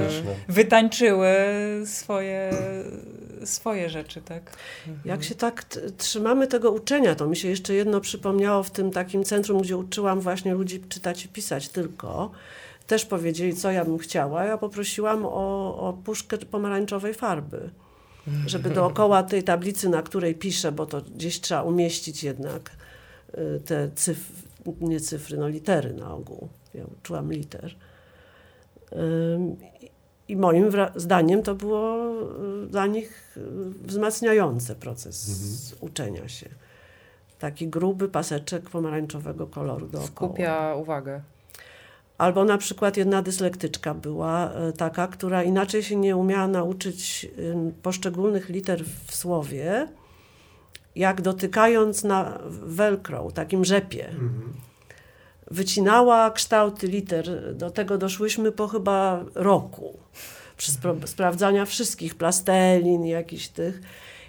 [0.49, 1.35] wytańczyły
[1.85, 2.51] swoje,
[3.47, 4.57] swoje rzeczy, tak?
[5.05, 5.65] Jak się tak
[5.99, 10.21] trzymamy tego uczenia, to mi się jeszcze jedno przypomniało w tym takim centrum, gdzie uczyłam
[10.21, 12.31] właśnie ludzi czytać i pisać tylko.
[12.87, 14.45] Też powiedzieli, co ja bym chciała.
[14.45, 17.71] Ja poprosiłam o, o puszkę pomarańczowej farby,
[18.47, 22.71] żeby dookoła tej tablicy, na której piszę, bo to gdzieś trzeba umieścić jednak
[23.39, 24.35] y, te cyfry,
[24.81, 26.49] nie cyfry, no litery na ogół.
[26.75, 27.77] Ja uczyłam liter.
[30.29, 32.13] I moim zdaniem to było
[32.65, 36.49] y, dla nich y, wzmacniający proces uczenia się.
[37.39, 40.31] Taki gruby paseczek pomarańczowego koloru dookoła.
[40.31, 41.21] Skupia uwagę.
[42.19, 47.29] Albo na przykład jedna dyslektyczka była y, taka, która inaczej się nie umiała nauczyć
[47.83, 49.89] poszczególnych liter w słowie,
[50.97, 54.09] jak dotykając na velcro, takim rzepie.
[55.51, 57.55] Wycinała kształty liter.
[57.57, 59.99] Do tego doszłyśmy po chyba roku.
[60.57, 63.81] przy spro- sprawdzania wszystkich plastelin, jakichś tych.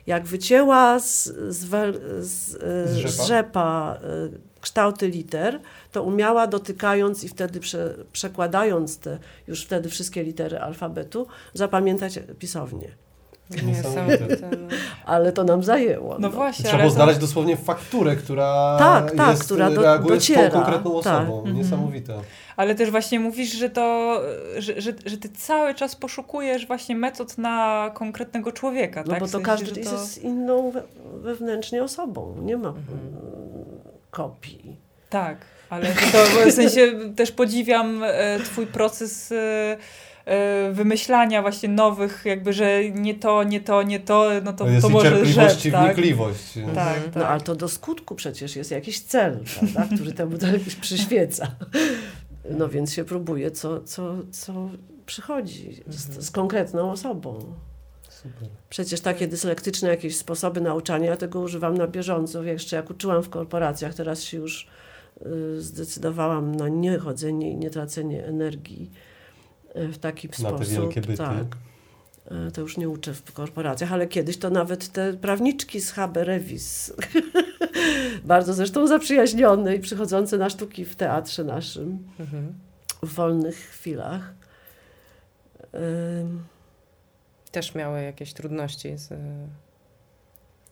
[0.08, 3.23] Jak wycięła z, z, wel- z, e, Z z rzepa?
[3.25, 5.60] rzepa e, kształty liter,
[5.91, 12.91] to umiała dotykając i wtedy prze, przekładając te już wtedy wszystkie litery alfabetu, zapamiętać pisownię.
[13.65, 14.38] Niesamowite.
[14.41, 14.58] No.
[15.05, 16.15] Ale to nam zajęło.
[16.19, 16.95] No właśnie, Trzeba ale było to...
[16.95, 21.13] znaleźć dosłownie fakturę, która, Tak, tak, jest, która do- reaguje z dociera, tą konkretną tak.
[21.23, 21.38] osobą.
[21.38, 21.55] Mhm.
[21.58, 22.13] Niesamowite.
[22.58, 24.21] Ale też właśnie mówisz, że to,
[24.58, 29.19] że, że, że ty cały czas poszukujesz właśnie metod na konkretnego człowieka, No tak?
[29.19, 30.81] bo W to sensie, każdy jest to- z inną we,
[31.21, 32.36] wewnętrznie osobą.
[32.41, 32.86] Nie ma Mhm.
[32.91, 33.65] mm,
[34.12, 34.75] kopii.
[35.10, 35.38] Tak,
[35.69, 39.77] ale to w sensie też podziwiam e, twój proces e, e,
[40.71, 44.89] wymyślania właśnie nowych, jakby, że nie to, nie to, nie to, no to, jest to
[44.89, 45.95] może cierpliwość, rzec, i tak?
[45.95, 46.53] wnikliwość.
[46.53, 46.75] Tak, Mhm.
[47.11, 47.15] tak.
[47.15, 50.38] No ale to do skutku przecież jest jakiś cel, prawda, który temu
[50.81, 51.47] przyświeca.
[52.49, 54.69] No więc się próbuje, co, co, co
[55.05, 57.39] przychodzi z, z konkretną osobą.
[58.09, 58.49] Super.
[58.69, 62.43] Przecież takie dyslektyczne jakieś sposoby nauczania, ja tego używam na bieżąco.
[62.43, 64.67] Jeszcze jak uczyłam w korporacjach, teraz się już
[65.57, 69.14] y, zdecydowałam na niechodzenie i nietracenie energii y,
[69.75, 70.59] w taki Na sposób.
[70.59, 71.17] te wielkie byty.
[71.17, 71.45] Tak.
[72.47, 76.17] Y, To już nie uczę w korporacjach, ale kiedyś to nawet te prawniczki z HB
[76.23, 76.93] Revis,
[78.23, 82.53] bardzo zresztą zaprzyjaźnione i przychodzące na sztuki w teatrze naszym Mhm.
[83.03, 84.33] w wolnych chwilach.
[87.51, 89.09] Też miały jakieś trudności z...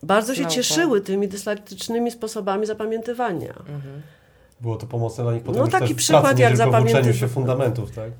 [0.03, 0.55] Bardzo się Nauką.
[0.55, 3.53] cieszyły tymi dyslektycznymi sposobami zapamiętywania.
[3.59, 4.01] Mhm.
[4.61, 6.65] Było to pomocne dla nich potem No już taki też w przykład, pracy, jak tylko
[6.65, 8.11] w uczeniu zapamięty- się fundamentów, tak?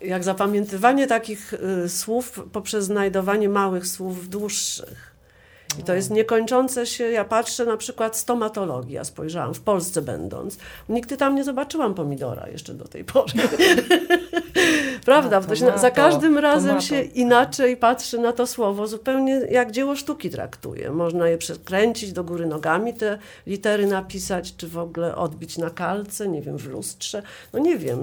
[0.00, 5.10] Jak zapamiętywanie takich y, słów poprzez znajdowanie małych słów dłuższych.
[5.78, 10.58] I to jest niekończące się, ja patrzę na przykład stomatologii, ja spojrzałam, w Polsce będąc.
[10.88, 13.32] Nigdy tam nie zobaczyłam pomidora jeszcze do tej pory.
[15.04, 15.40] Prawda?
[15.40, 16.86] Bo to za każdym razem tomato.
[16.86, 20.90] się inaczej patrzy na to słowo, zupełnie jak dzieło sztuki traktuje.
[20.90, 26.28] Można je przekręcić do góry nogami, te litery napisać, czy w ogóle odbić na kalce,
[26.28, 27.22] nie wiem, w lustrze.
[27.52, 27.98] No nie wiem,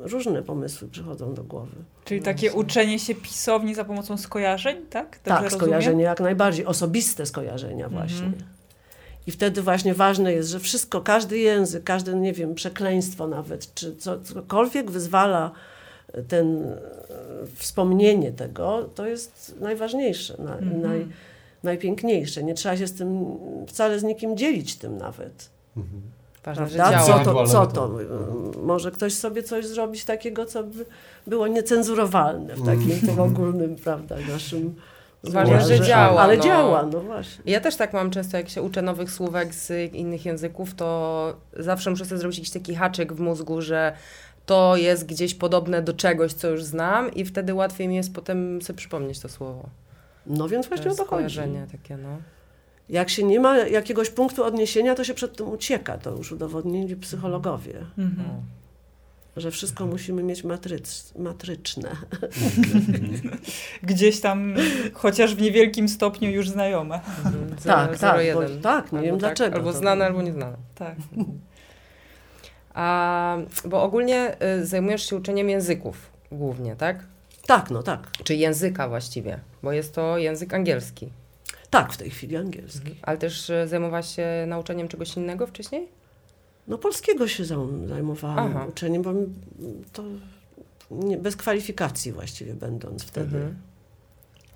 [0.00, 1.76] różne pomysły przychodzą do głowy.
[2.04, 5.10] Czyli takie uczenie się pisowni za pomocą skojarzeń, tak?
[5.10, 5.60] Dobrze tak, rozumiem?
[5.60, 8.26] skojarzenie jak najbardziej, osobiste skojarzenia właśnie.
[8.26, 8.57] Mhm.
[9.28, 13.96] I wtedy właśnie ważne jest, że wszystko, każdy język, każde, nie wiem, przekleństwo nawet, czy
[13.96, 15.50] co, cokolwiek wyzwala
[16.28, 16.76] ten e,
[17.54, 20.82] wspomnienie tego, to jest najważniejsze, na, Mhm.
[20.82, 21.06] naj,
[21.62, 22.42] najpiękniejsze.
[22.42, 23.26] Nie trzeba się z tym
[23.66, 25.48] wcale z nikim dzielić tym nawet.
[25.76, 26.02] Mhm.
[26.44, 27.06] Ważne.
[27.06, 27.86] Co to, co to?
[27.86, 30.84] Indywidualne Może ktoś sobie coś zrobić takiego, co by
[31.26, 33.00] było niecenzurowalne w takim Mhm.
[33.06, 34.74] tym ogólnym, prawda, naszym...
[35.24, 36.42] Ważne, że działa, Ale no.
[36.42, 37.52] działa, no właśnie.
[37.52, 41.90] Ja też tak mam często, jak się uczę nowych słówek z innych języków, to zawsze
[41.90, 43.92] muszę sobie zrobić jakiś taki haczyk w mózgu, że
[44.46, 48.62] to jest gdzieś podobne do czegoś, co już znam i wtedy łatwiej mi jest potem
[48.62, 49.68] sobie przypomnieć to słowo.
[50.26, 51.40] No więc właśnie o to chodzi.
[51.72, 52.18] takie, no.
[52.88, 55.98] Jak się nie ma jakiegoś punktu odniesienia, to się przed tym ucieka.
[55.98, 58.28] To już udowodnili psychologowie, Mhm.
[59.36, 61.90] Że wszystko musimy mieć matryc, matryczne.
[63.82, 64.54] Gdzieś tam,
[64.94, 66.94] chociaż w niewielkim stopniu już znajome.
[67.24, 67.48] Mhm.
[67.50, 70.56] Tak, Zero- tak, zero bo- tak, nie Albo wiem dlaczego Albo to- znane, albo nieznane.
[70.74, 70.94] Tak.
[72.74, 77.04] A, bo ogólnie y, zajmujesz się uczeniem języków głównie, tak?
[77.46, 78.10] Tak, no tak.
[78.24, 81.08] Czy języka właściwie, bo jest to język angielski.
[81.70, 82.94] Tak, w tej chwili angielski.
[83.02, 85.88] Ale też y, zajmowałaś się nauczeniem czegoś innego wcześniej?
[86.68, 87.44] No polskiego się
[87.88, 88.66] zajmowałam Aha.
[88.68, 89.12] uczeniem, bo
[89.92, 90.02] to
[90.90, 93.36] nie, bez kwalifikacji właściwie będąc wtedy.
[93.36, 93.58] Mhm.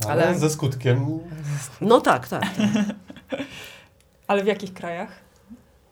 [0.09, 1.18] Ale, Ale- ze skutkiem
[1.81, 2.44] No tak, tak.
[4.27, 5.09] Ale w jakich krajach?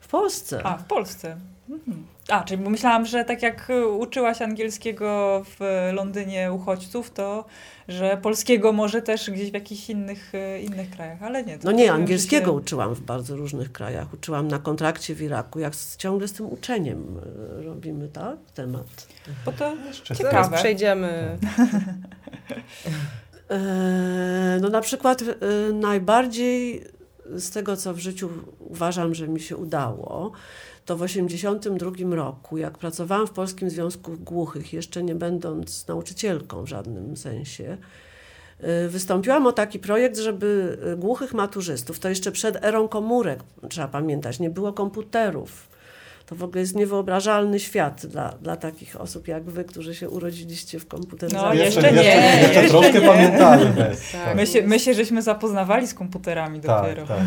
[0.00, 0.66] W Polsce.
[0.66, 1.36] A, w Polsce.
[1.70, 2.06] Mhm.
[2.28, 7.44] A, czyli bo myślałam, że tak jak y, uczyłaś angielskiego w Londynie uchodźców, to
[7.88, 11.58] że polskiego może też gdzieś w jakichś innych, y, innych krajach, ale nie.
[11.58, 14.14] to No nie, angielskiego się- uczyłam w bardzo różnych krajach.
[14.14, 17.20] Uczyłam na kontrakcie w Iraku, jak z, ciągle z tym uczeniem
[17.64, 18.36] robimy, tak?
[18.54, 19.08] Temat.
[19.44, 20.30] Bo to jeszcze Ciekawe.
[20.48, 21.38] Teraz przejdziemy.
[23.50, 25.24] E, No na przykład
[25.74, 26.84] najbardziej
[27.34, 30.32] z tego, co w życiu uważam, że mi się udało,
[30.84, 36.68] to w 1982 roku, jak pracowałam w Polskim Związku Głuchych, jeszcze nie będąc nauczycielką w
[36.68, 37.76] żadnym sensie,
[38.60, 43.88] e, wystąpiłam o taki projekt, żeby e, głuchych maturzystów, to jeszcze przed erą komórek, trzeba
[43.88, 45.70] pamiętać, nie było komputerów.
[46.26, 50.78] To w ogóle jest niewyobrażalny świat dla, dla takich osób jak wy, którzy się urodziliście
[50.80, 51.48] w komputeryzacji.
[51.48, 53.06] No, jeszcze, jeszcze nie, jeszcze, jeszcze troszkę nie.
[53.06, 53.72] pamiętamy.
[54.12, 54.36] Tak.
[54.36, 57.06] My się, my się żeśmy zapoznawali z komputerami Tak, dopiero.
[57.06, 57.18] tak.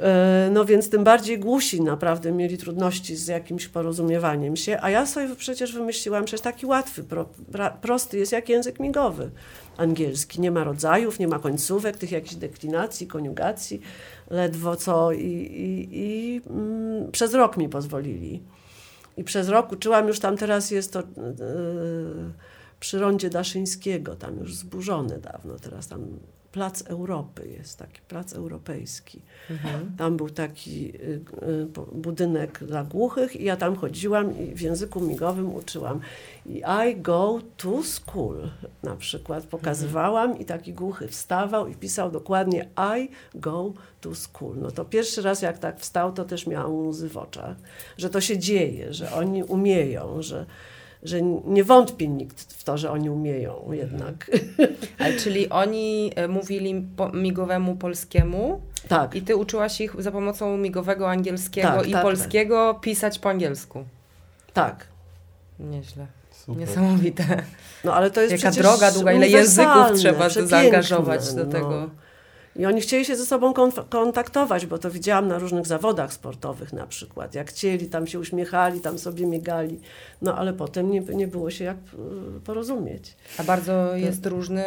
[0.00, 5.06] E, no więc tym bardziej głusi naprawdę mieli trudności z jakimś porozumiewaniem się, a ja
[5.06, 9.30] sobie przecież wymyśliłam, że taki łatwy, pro, pra, prosty jest jak język migowy
[9.76, 10.40] angielski.
[10.40, 13.80] Nie ma rodzajów, nie ma końcówek, tych jakichś deklinacji, koniugacji,
[14.30, 18.42] ledwo co i, i, i mm, przez rok mi pozwolili.
[19.16, 21.00] I przez rok uczyłam, już tam teraz jest to...
[21.00, 21.04] Yy,
[22.80, 26.06] przy rondzie Daszyńskiego, tam już zburzone dawno, teraz tam
[26.54, 29.22] Plac Europy jest taki, plac europejski.
[29.50, 29.96] Mhm.
[29.98, 35.00] Tam był taki y, y, budynek dla głuchych i ja tam chodziłam i w języku
[35.00, 36.00] migowym uczyłam.
[36.46, 38.48] I I go to school
[38.82, 40.42] na przykład pokazywałam mhm.
[40.42, 44.56] i taki głuchy wstawał i pisał dokładnie I go to school.
[44.58, 47.56] No to pierwszy raz jak tak wstał, to też miałam łzy w oczach,
[47.96, 50.46] że to się dzieje, że oni umieją, że
[51.04, 54.30] że nie wątpi nikt w to, że oni umieją jednak.
[54.98, 58.60] Ale czyli oni e, mówili po, migowemu polskiemu?
[58.88, 59.14] Tak.
[59.14, 62.82] I ty uczyłaś ich za pomocą migowego angielskiego tak, i tak, polskiego tak.
[62.82, 63.84] pisać po angielsku?
[64.52, 64.86] Tak.
[65.60, 66.06] Nieźle.
[66.30, 66.60] Super.
[66.60, 67.42] Niesamowite.
[67.84, 71.52] No ale to jest Jaka droga długa, ile języków trzeba zaangażować do no.
[71.52, 71.90] tego.
[72.56, 73.52] I oni chcieli się ze sobą
[73.88, 77.34] kontaktować, bo to widziałam na różnych zawodach sportowych na przykład.
[77.34, 79.80] Jak chcieli, tam się uśmiechali, tam sobie miegali,
[80.22, 83.16] no ale potem nie, nie było się jak y, porozumieć.
[83.38, 84.64] A bardzo jest różny,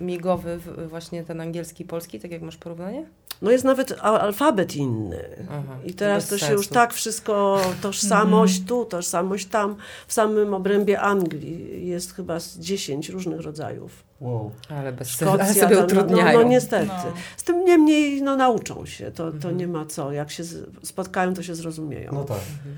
[0.00, 3.06] migowy właśnie ten angielski, polski, tak jak masz porównanie?
[3.42, 5.24] No jest nawet alfabet inny.
[5.50, 6.56] Aha, I teraz to się sensu.
[6.56, 8.68] już tak wszystko, tożsamość mhm.
[8.68, 9.76] tu, tożsamość tam.
[10.06, 14.09] W samym obrębie Anglii jest chyba z 10 różnych rodzajów.
[14.20, 14.50] Wow.
[14.68, 16.38] Ale bez Szkocja, ale sobie utrudniają.
[16.38, 16.86] No, no niestety.
[16.86, 17.12] No.
[17.36, 19.56] Z tym niemniej no, nauczą się, to, to mhm.
[19.56, 20.12] nie ma co.
[20.12, 20.44] Jak się
[20.82, 22.12] spotkają, to się zrozumieją.
[22.12, 22.36] No tak.
[22.36, 22.76] Mhm.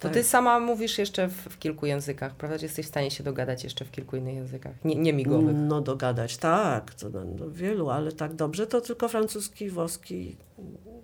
[0.00, 0.26] To ty tak.
[0.26, 2.58] sama mówisz jeszcze w, w, kilku językach, prawda?
[2.58, 5.56] Czy jesteś w stanie się dogadać jeszcze w kilku innych językach, nie, nie migowych?
[5.56, 10.36] No dogadać, tak, to no, wielu, ale tak dobrze to tylko francuski, włoski,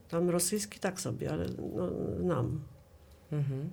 [0.08, 1.88] tam rosyjski tak sobie, ale no,
[2.20, 2.60] znam.
[3.32, 3.68] Mhm.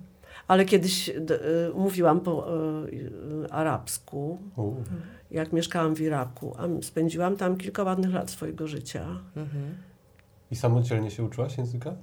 [0.48, 2.46] Ale kiedyś d, y, mówiłam po
[2.88, 4.38] y, arabsku,
[5.30, 9.06] jak mieszkałam w Iraku, a spędziłam tam kilka ładnych lat swojego życia.
[9.36, 9.74] Mhm.
[10.50, 11.96] I samodzielnie się uczyłaś języka?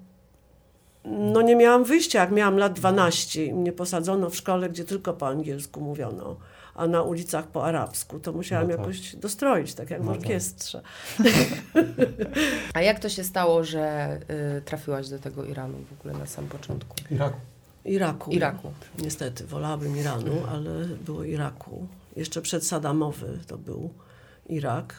[1.05, 5.13] no nie miałam wyjścia, jak miałam lat 12 i mnie posadzono w szkole, gdzie tylko
[5.13, 6.37] po angielsku mówiono,
[6.75, 8.79] a na ulicach po arabsku, to musiałam no tak.
[8.79, 10.17] jakoś dostroić, tak jak no w tak.
[10.17, 10.81] orkiestrze.
[11.17, 11.25] Tak.
[12.73, 14.17] a jak to się stało, że
[14.57, 16.95] y, trafiłaś do tego Iranu w ogóle na sam początku?
[17.11, 17.37] Iraku.
[17.85, 18.31] Iraku.
[18.31, 18.71] Iraku.
[18.99, 21.87] Niestety, wolałabym Iranu, ale było Iraku.
[22.15, 23.89] Jeszcze przed Saddamowy to był
[24.49, 24.95] Irak.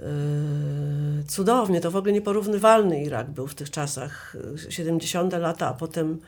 [0.00, 0.06] Yy,
[1.28, 4.36] cudownie, to w ogóle nieporównywalny Irak był w tych czasach,
[4.68, 6.20] 70 lata, a potem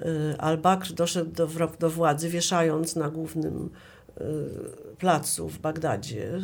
[0.00, 3.70] yy, al-Bakr doszedł do, do władzy, wieszając na głównym
[4.20, 4.26] yy,
[4.98, 6.40] placu w Bagdadzie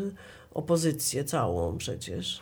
[0.54, 2.40] opozycję całą przecież.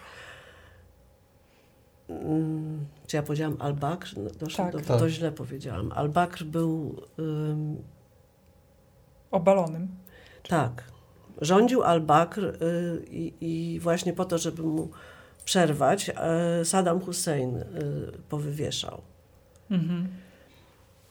[3.07, 4.15] Czy ja powiedziałam al-Bakr?
[4.17, 4.73] No, tak.
[4.73, 4.99] do, tak.
[4.99, 5.93] To źle powiedziałam.
[5.93, 7.03] Al-Bakr był...
[7.19, 7.77] Um,
[9.31, 9.89] Obalonym.
[10.49, 10.95] Tak
[11.41, 12.55] rządził al-Bakr y,
[13.41, 14.89] i, właśnie po to, żeby mu
[15.45, 16.11] przerwać,
[16.61, 17.65] y, Saddam Hussein y,
[18.29, 19.01] powywieszał.
[19.71, 20.09] Mhm.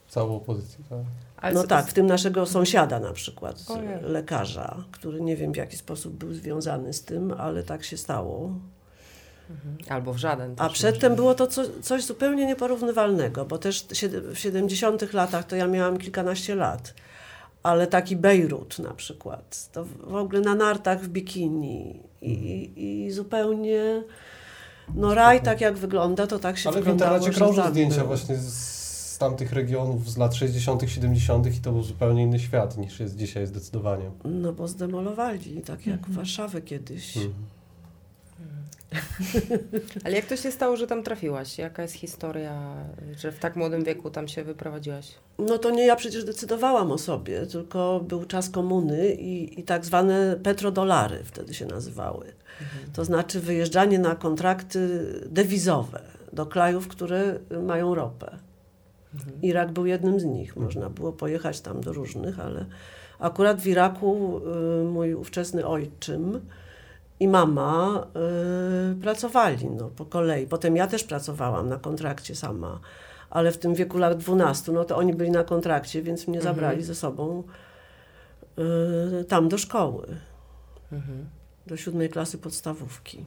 [0.08, 1.53] Całą opozycję, tak?
[1.53, 3.65] no tak, w tym naszego sąsiada na przykład,
[4.01, 8.51] lekarza, który nie wiem w jaki sposób był związany z tym, ale tak się stało.
[9.89, 10.56] Albo w żaden.
[10.58, 13.88] A przedtem było to co, coś zupełnie nieporównywalnego, bo też
[14.34, 16.93] w 70 latach to ja miałam kilkanaście lat
[17.63, 23.12] ale taki Bejrut na przykład, to w ogóle na nartach w bikini i, i, i
[23.12, 24.03] zupełnie,
[24.95, 27.12] no raj tak jak wygląda, to tak się ale wyglądało.
[27.12, 28.08] Ale w internecie krążą zdjęcia był.
[28.08, 28.53] właśnie z,
[29.13, 31.56] z tamtych regionów z lat 60., 70.
[31.56, 34.12] i to był zupełnie inny świat niż jest dzisiaj zdecydowanie.
[34.25, 36.13] No bo zdemolowali, tak jak mhm.
[36.13, 37.17] Warszawę kiedyś.
[37.17, 37.34] Mhm.
[40.06, 41.58] Ale jak to się stało, że tam trafiłaś?
[41.58, 42.75] Jaka jest historia,
[43.17, 45.12] że w tak młodym wieku tam się wyprowadziłaś?
[45.39, 49.86] No to nie ja przecież decydowałam o sobie, tylko był czas komuny i, i tak
[49.86, 52.25] zwane petrodolary wtedy się nazywały.
[52.62, 52.91] Mhm.
[52.93, 56.01] To znaczy wyjeżdżanie na kontrakty dewizowe
[56.34, 58.38] do krajów, które mają ropę.
[59.13, 59.41] Mhm.
[59.41, 60.56] Irak był jednym z nich.
[60.56, 62.65] Można było pojechać tam do różnych, ale
[63.19, 64.41] akurat w Iraku
[64.82, 66.41] y, mój ówczesny ojczym
[67.23, 68.07] i mama
[68.91, 70.47] y, pracowali no, po kolei.
[70.47, 72.79] Potem ja też pracowałam na kontrakcie sama,
[73.29, 76.55] ale w tym wieku lat 12, no to oni byli na kontrakcie, więc mnie mhm.
[76.55, 77.43] zabrali ze sobą
[79.21, 80.07] y, tam do szkoły.
[80.91, 81.29] Mhm.
[81.67, 83.25] Do siódmej klasy podstawówki.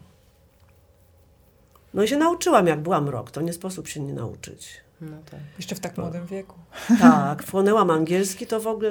[1.95, 3.31] No i się nauczyłam, jak byłam rok.
[3.31, 4.81] To nie sposób się nie nauczyć.
[5.01, 5.41] No tak.
[5.57, 6.55] Jeszcze w tak młodym wieku.
[7.01, 8.91] Tak, wchłonęłam angielski, to w ogóle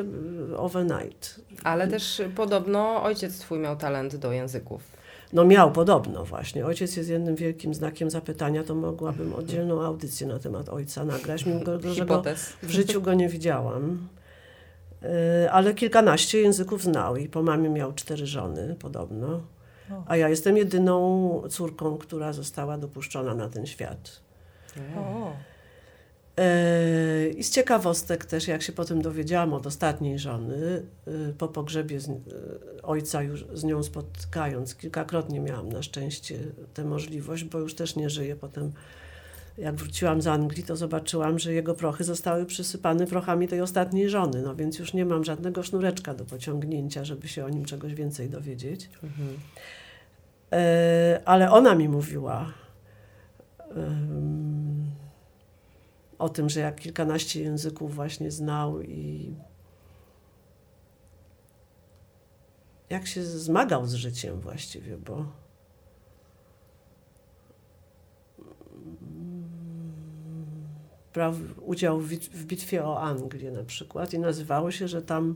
[0.51, 1.41] y, overnight.
[1.63, 4.94] Ale też podobno ojciec twój miał talent do języków.
[5.35, 6.65] No miał podobno właśnie.
[6.65, 11.59] Ojciec jest jednym wielkim znakiem zapytania, to mogłabym oddzielną audycję na temat ojca nagrać, mimo
[11.93, 12.23] że go
[12.63, 14.07] w życiu go nie widziałam.
[15.03, 19.41] Y, ale kilkanaście języków znał i po mamie miał cztery żony podobno.
[20.07, 24.21] A ja jestem jedyną córką, która została dopuszczona na ten świat.
[24.97, 25.33] O.
[26.37, 31.99] E, I z ciekawostek też, jak się potem dowiedziałam od ostatniej żony, y, po pogrzebie
[31.99, 32.13] z, y,
[32.83, 36.39] ojca już z nią spotkając, kilkakrotnie miałam na szczęście
[36.73, 38.35] tę możliwość, bo już też nie żyje.
[38.35, 38.71] Potem
[39.57, 44.41] jak wróciłam z Anglii, to zobaczyłam, że jego prochy zostały przysypane prochami tej ostatniej żony,
[44.41, 48.29] no więc już nie mam żadnego sznureczka do pociągnięcia, żeby się o nim czegoś więcej
[48.29, 48.89] dowiedzieć.
[49.03, 49.29] Mhm.
[50.51, 52.53] E, ale ona mi mówiła
[56.25, 59.35] o tym, że jak kilkanaście języków właśnie znał i
[62.89, 65.25] jak się zmagał z życiem właściwie, bo
[71.13, 71.99] brał udział
[72.31, 75.35] w bitwie o Anglię na przykład i nazywało się, że tam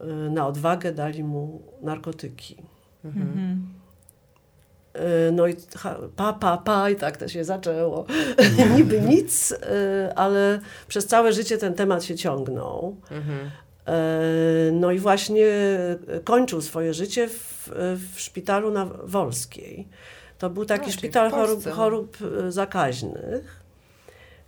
[0.00, 2.62] e, na odwagę dali mu narkotyki.
[3.04, 3.73] Mhm.
[4.94, 5.54] E, no i
[6.16, 8.06] pa, pa, pa i tak to się zaczęło.
[8.76, 12.96] Niby nic, e, ale przez całe życie ten temat się ciągnął.
[13.10, 13.50] Mhm.
[14.72, 15.46] No i właśnie
[16.24, 17.70] kończył swoje życie w,
[18.14, 19.88] w szpitalu na Wolskiej.
[20.38, 22.16] To był taki no, szpital chorób, chorób
[22.48, 23.64] zakaźnych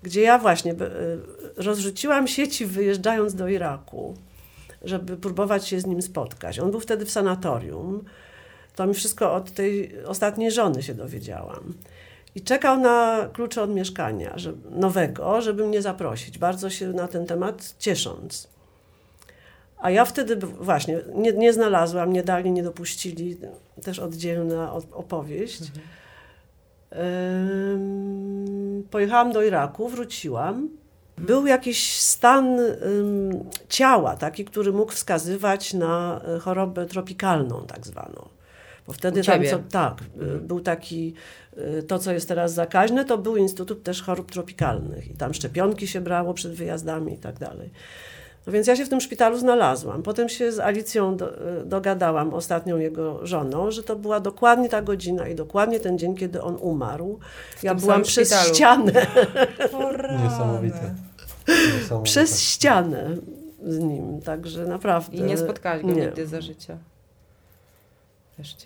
[0.07, 0.75] gdzie ja właśnie
[1.57, 4.15] rozrzuciłam sieci wyjeżdżając do Iraku,
[4.83, 6.59] żeby próbować się z nim spotkać.
[6.59, 8.05] On był wtedy w sanatorium.
[8.77, 11.75] To mi wszystko od tej ostatniej żony się dowiedziałam.
[12.35, 17.27] I czekał na klucze od mieszkania że, nowego, żeby mnie zaprosić, bardzo się na ten
[17.27, 18.49] temat ciesząc.
[19.79, 23.37] A ja wtedy właśnie nie, nie znalazłam, nie dali, nie dopuścili,
[23.83, 25.61] też oddzielna opowieść.
[25.61, 25.87] Mhm
[28.91, 30.69] pojechałam do Iraku, wróciłam.
[31.19, 32.59] Był jakiś stan
[33.69, 38.29] ciała, taki, który mógł wskazywać na e, chorobę tropikalną, tak zwaną.
[38.87, 40.47] Bo wtedy tam, co, tak, mhm.
[40.47, 41.15] był taki,
[41.57, 45.87] e, to co jest teraz zakaźne, to był Instytut też chorób tropikalnych i tam szczepionki
[45.87, 47.71] się brało przed wyjazdami i tak dalej.
[48.47, 50.03] No więc ja się w tym szpitalu znalazłam.
[50.03, 51.33] Potem się z Alicją do,
[51.65, 56.43] dogadałam, ostatnią jego żoną, że to była dokładnie ta godzina i dokładnie ten dzień, kiedy
[56.43, 57.19] on umarł.
[57.63, 58.55] Ja byłam przez szpitalu.
[58.55, 58.93] ścianę.
[60.25, 60.95] Niesamowite.
[61.49, 62.03] Niesamowite.
[62.03, 63.17] Przez ścianę
[63.67, 65.17] z nim, także naprawdę.
[65.17, 66.07] I nie spotkałaś go nie.
[66.07, 66.79] nigdy za życia.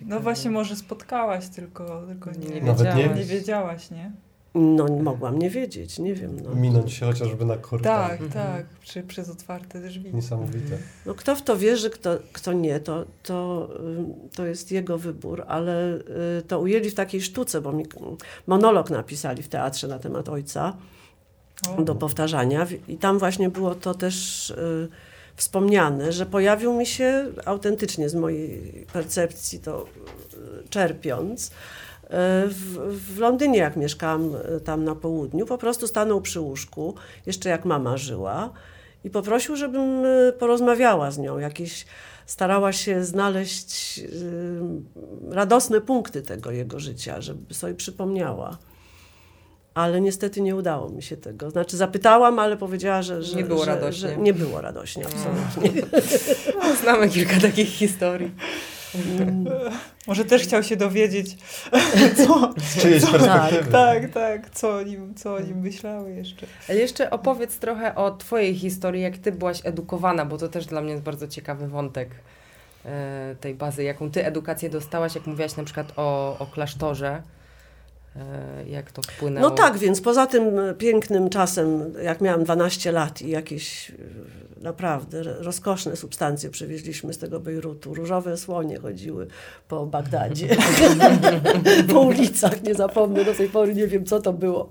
[0.07, 2.97] No właśnie, może spotkałaś, tylko, tylko nie, nie, wiedziałaś.
[2.97, 4.13] nie, nie wiedziałaś, nie?
[4.55, 6.41] No, mogłam nie wiedzieć, nie wiem.
[6.41, 6.55] No.
[6.55, 8.09] Minąć się chociażby na korytarzu.
[8.09, 8.47] Tak, mhm.
[8.47, 10.15] tak, przy, przez otwarte drzwi.
[10.15, 10.79] Niesamowite.
[11.07, 13.69] No, kto w to wierzy, kto, kto nie, to, to,
[14.35, 15.95] to jest jego wybór, ale
[16.39, 17.85] y, to ujęli w takiej sztuce, bo mi
[18.47, 20.77] monolog napisali w teatrze na temat ojca
[21.79, 21.83] o.
[21.83, 24.89] do powtarzania i tam właśnie było to też y,
[25.41, 29.85] wspomniane, że pojawił mi się autentycznie z mojej percepcji to
[30.65, 31.51] y, czerpiąc,
[32.47, 36.95] w, w, Londynie, jak mieszkałam e, tam na południu, po prostu stanął przy łóżku,
[37.27, 38.53] jeszcze jak mama żyła,
[39.05, 41.39] i poprosił, żebym e, porozmawiała z nią.
[41.39, 41.87] Jakieś
[42.27, 44.03] starała się znaleźć e,
[45.35, 48.59] radosne punkty tego jego życia, żeby sobie przypomniała.
[49.75, 51.51] Ale niestety nie udało mi się tego.
[51.51, 54.09] Znaczy zapytałam, ale powiedziała, że, że nie było że, radośnie.
[54.09, 55.83] Że nie było radośnie, absolutnie.
[56.55, 58.31] No, znamy kilka takich historii.
[58.95, 59.45] Mm.
[60.07, 61.37] Może też chciał się dowiedzieć,
[62.17, 63.73] co, z czyjejś co, perspektywy.
[63.73, 66.47] Tak, tak, co o, nim, co o nim myślały jeszcze.
[66.69, 70.81] Ale jeszcze opowiedz trochę o twojej historii, jak ty byłaś edukowana, bo to też dla
[70.81, 72.11] mnie jest bardzo ciekawy wątek
[72.85, 77.23] e, tej bazy, jaką ty edukację dostałaś, jak mówiłaś na przykład o, o klasztorze.
[78.17, 79.49] E, jak to wpłynęło?
[79.49, 80.45] No tak, więc poza tym
[80.79, 83.93] pięknym czasem, jak miałam 12 lat i jakieś
[84.61, 87.95] naprawdę rozkoszne substancje przywieźliśmy z tego Bejrutu.
[87.95, 89.27] Różowe słonie chodziły
[89.69, 90.57] po Bagdadzie,
[91.93, 94.71] po ulicach, nie zapomnę, do tej pory nie wiem, co to było.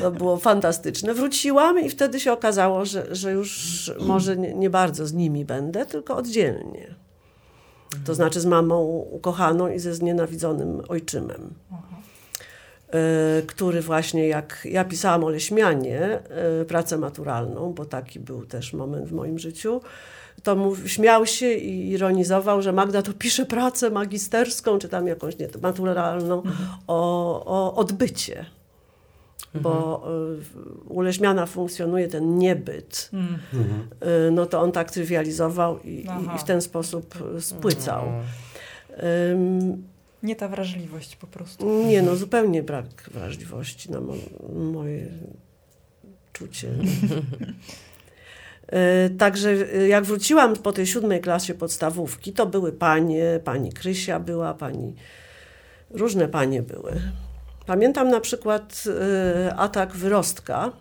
[0.00, 1.14] To było fantastyczne.
[1.14, 5.86] Wróciłam i wtedy się okazało, że, że już może nie, nie bardzo z nimi będę,
[5.86, 6.94] tylko oddzielnie.
[8.04, 11.54] To znaczy z mamą ukochaną i ze znienawidzonym ojczymem.
[11.72, 11.76] E,
[13.46, 19.08] który właśnie jak ja pisałam o Leśmianie, e, pracę maturalną, bo taki był też moment
[19.08, 19.80] w moim życiu,
[20.42, 25.38] to mów, śmiał się i ironizował, że Magda to pisze pracę magisterską, czy tam jakąś
[25.38, 26.68] nie, maturalną mhm.
[26.86, 28.46] o, o odbycie.
[29.54, 29.62] Mhm.
[29.62, 30.02] Bo
[30.88, 33.10] e, u Leśmiana funkcjonuje ten niebyt.
[33.12, 33.88] Mhm.
[34.34, 38.04] No to on tak trywializował i, i, w ten sposób spłycał.
[40.24, 41.84] Nie ta wrażliwość po prostu.
[41.86, 44.14] Nie, no zupełnie brak wrażliwości na mo
[44.54, 45.08] moje
[46.32, 46.68] czucie.
[48.66, 54.20] E, także e, jak wróciłam po tej siódmej klasie podstawówki, to były panie, pani Krysia
[54.20, 54.94] była, pani,
[55.90, 56.92] różne panie były.
[57.66, 58.84] Pamiętam na przykład
[59.46, 60.72] e, atak wyrostka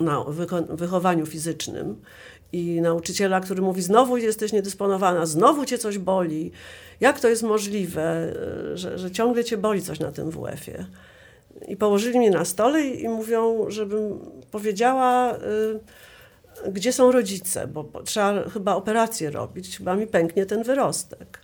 [0.00, 0.24] na
[0.70, 2.02] wychowaniu fizycznym
[2.52, 6.52] i nauczyciela, który mówi: Znowu jesteś niedysponowana, znowu cię coś boli.
[7.00, 8.34] Jak to jest możliwe,
[8.74, 10.86] że, że ciągle cię boli coś na tym WF-ie?
[11.68, 14.18] I położyli mnie na stole i, mówią, żebym
[14.50, 15.36] powiedziała.
[15.36, 15.80] Y,
[16.70, 21.40] gdzie są rodzice, bo trzeba chyba operację robić, chyba mi pęknie ten wyrostek.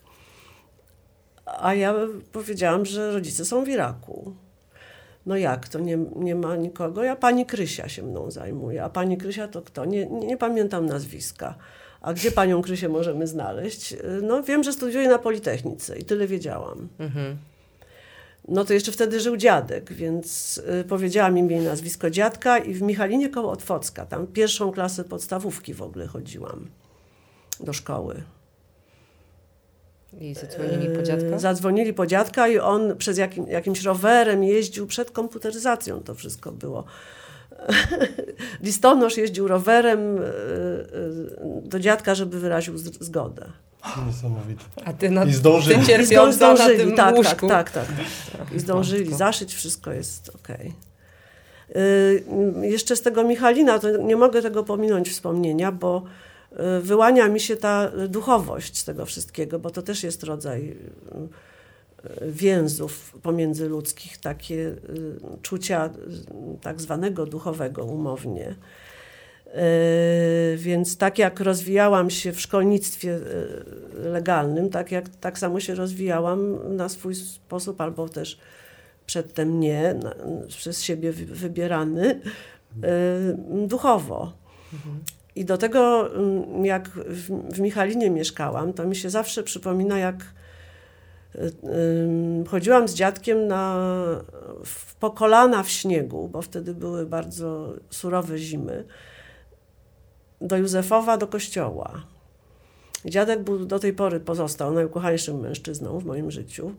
[1.46, 1.94] A ja
[2.32, 4.34] powiedziałam, że rodzice są w Iraku.
[5.26, 7.04] No jak, to nie, nie ma nikogo?
[7.04, 8.84] Ja pani Krysia się mną zajmuje.
[8.84, 9.84] A pani Krysia to kto?
[9.84, 11.54] Nie, nie, nie pamiętam nazwiska.
[12.00, 13.96] A gdzie panią Krysię możemy znaleźć?
[14.22, 16.88] No wiem, że studiuje na Politechnice i tyle wiedziałam.
[16.98, 17.36] Mhm
[18.48, 22.82] no to jeszcze wtedy żył dziadek, więc y, powiedziałam im jej nazwisko dziadka i w
[22.82, 26.66] Michalinie koło Otwocka, tam pierwszą klasę podstawówki w ogóle chodziłam
[27.60, 28.22] do szkoły.
[30.20, 31.38] I zadzwonili po dziadka?
[31.38, 36.84] Zadzwonili po dziadka i on przez jakim, jakimś rowerem jeździł przed komputeryzacją, to wszystko było.
[38.62, 43.46] Listonosz jeździł rowerem y, y, do dziadka, żeby wyraził zgodę.
[44.06, 44.64] Niesamowite.
[44.84, 45.86] A ty na I zdążyli.
[45.86, 47.48] Ty zdążyli, na tym tak, łóżku.
[47.48, 47.86] tak, tak,
[48.38, 48.52] tak.
[48.52, 50.72] I zdążyli zaszyć, wszystko jest okej.
[51.70, 51.82] Okay.
[52.60, 56.33] Yy, jeszcze z tego Michalina, to nie mogę tego pominąć wspomnienia, bo yy,
[56.80, 63.12] wyłania mi się ta duchowość z tego wszystkiego, bo to też jest rodzaj yy, więzów
[63.22, 64.76] pomiędzyludzkich, takie
[65.42, 65.90] czucia
[66.60, 68.54] tak zwanego duchowego umownie.
[70.56, 73.18] Więc tak jak rozwijałam się w szkolnictwie
[73.94, 78.38] legalnym, tak, jak, tak samo się rozwijałam na swój sposób, albo też
[79.06, 80.14] przedtem nie, na,
[80.48, 82.20] przez siebie wybierany,
[83.66, 84.32] duchowo.
[84.72, 85.00] Mhm.
[85.36, 90.16] I do tego, mm, jak w, Michalinie mieszkałam, to mi się zawsze przypomina, jak
[92.48, 93.76] chodziłam z dziadkiem na,
[94.64, 98.84] w, po kolana w śniegu, bo wtedy były bardzo surowe zimy
[100.40, 102.02] do Józefowa, do kościoła.
[103.04, 106.74] Dziadek był do tej pory pozostał najukochańszym mężczyzną w moim życiu.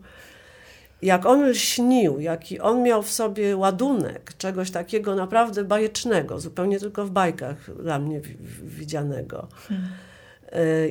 [1.02, 7.06] Jak on śnił, jaki on miał w sobie ładunek czegoś takiego naprawdę bajecznego, zupełnie tylko
[7.06, 8.20] w bajkach dla mnie
[8.62, 9.48] widzianego.
[9.68, 9.88] Hmm.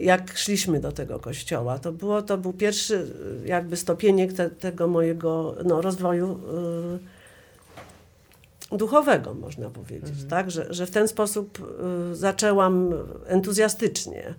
[0.02, 3.08] Jak szliśmy do tego kościoła, to, było, to był pierwszy
[3.46, 6.40] jakby stopieniek te, tego mojego no, rozwoju.
[6.92, 7.00] Yy,
[8.78, 10.30] duchowego, można powiedzieć, mhm.
[10.30, 10.52] tak?
[10.52, 11.78] że, że w ten sposób
[12.12, 12.94] y, zaczęłam
[13.28, 14.34] entuzjastycznie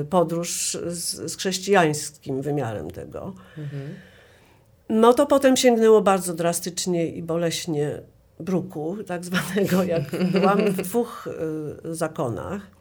[0.00, 3.34] y, podróż z, z chrześcijańskim wymiarem tego.
[3.58, 3.94] Mhm.
[4.88, 8.02] No to potem sięgnęło bardzo drastycznie i boleśnie
[8.40, 11.28] bruku, tak zwanego, jak byłam w dwóch
[11.84, 12.76] y, zakonach.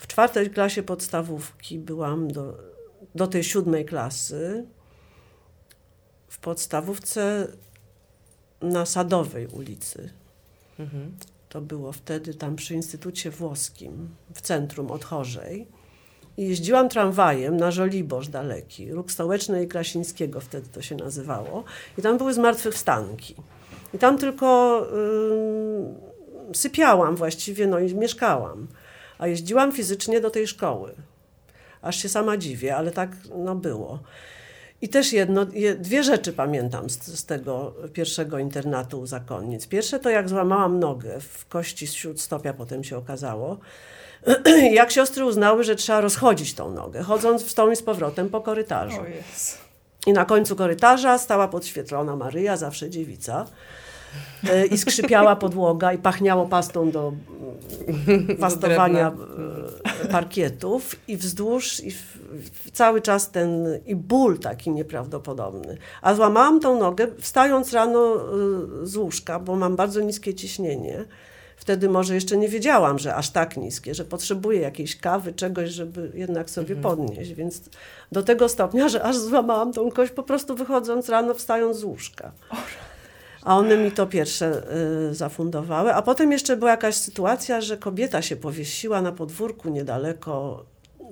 [0.00, 2.58] W czwartej klasie podstawówki byłam do,
[3.14, 4.66] do tej siódmej klasy.
[6.28, 7.46] W podstawówce
[8.62, 10.10] na Sadowej ulicy.
[10.78, 11.16] Mhm.
[11.48, 15.68] To było wtedy tam przy Instytucie Włoskim, w centrum Odchorzej.
[16.36, 21.64] I jeździłam tramwajem na Żoliborz daleki, róg Stołeczny i Krasińskiego wtedy to się nazywało.
[21.98, 23.34] I tam były zmartwychwstanki.
[23.94, 24.80] I tam tylko
[26.50, 28.66] yy, sypiałam właściwie, no i mieszkałam.
[29.18, 30.94] A jeździłam fizycznie do tej szkoły.
[31.82, 33.98] Aż się sama dziwię, ale tak no, było.
[34.82, 35.46] I też jedno,
[35.78, 39.66] dwie rzeczy pamiętam z, z, tego pierwszego internatu zakonnic.
[39.66, 43.58] Pierwsze to jak złamałam nogę w kości śródstopia, potem się okazało.
[44.72, 48.40] jak siostry uznały, że trzeba rozchodzić tą nogę, chodząc w tą i z powrotem po
[48.40, 49.00] korytarzu.
[50.06, 53.46] I na końcu korytarza stała podświetlona Maryja, zawsze dziewica.
[54.50, 57.12] E, I skrzypiała podłoga i pachniało pastą do
[58.40, 59.12] pastowania
[60.02, 61.92] e, parkietów i wzdłuż i
[62.72, 65.78] cały czas ten i ból taki nieprawdopodobny.
[66.02, 71.04] A złamałam tą nogę wstając rano e, z łóżka, bo mam bardzo niskie ciśnienie.
[71.66, 76.10] Wtedy może jeszcze nie wiedziałam, że aż tak niskie, że potrzebuję jakiejś kawy, czegoś, żeby
[76.14, 76.96] jednak sobie mhm.
[76.96, 77.32] podnieść.
[77.32, 77.60] Więc
[78.12, 82.32] do tego stopnia, że aż złamałam tą kość po prostu wychodząc rano, wstając z łóżka.
[83.42, 84.62] A one mi to pierwsze
[85.10, 85.94] y, zafundowały.
[85.94, 90.64] A potem jeszcze była jakaś sytuacja, że kobieta się powiesiła na podwórku niedaleko,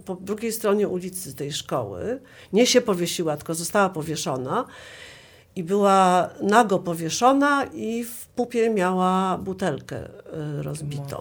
[0.05, 2.21] po drugiej stronie ulicy tej szkoły.
[2.53, 4.65] Nie się powiesiła, tylko została powieszona.
[5.57, 10.05] I była nago powieszona i w pupie miała butelkę
[10.59, 11.17] y, rozbitą.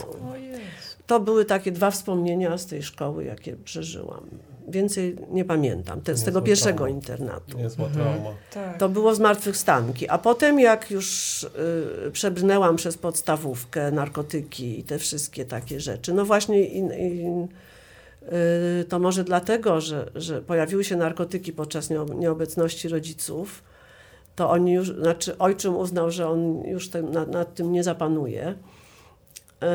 [1.08, 4.24] To były takie dwa wspomnienia z tej szkoły, jakie przeżyłam.
[4.68, 6.96] Więcej nie pamiętam, te, z tego pierwszego trauma.
[6.96, 7.58] internatu.
[7.58, 8.30] Niezła trauma.
[8.54, 8.78] Tak.
[8.78, 10.10] To było zmartwychwstanki.
[10.10, 11.44] A potem jak już
[12.08, 17.26] y, przebrnęłam przez podstawówkę, narkotyki i te wszystkie takie rzeczy, no właśnie i, i,
[18.82, 23.64] y, to może dlatego, że, że pojawiły się narkotyki podczas nieob- nieobecności rodziców,
[24.36, 28.50] to oni już, znaczy ojczym uznał, że on już ten, nad, nad tym nie zapanuje
[29.64, 29.66] y,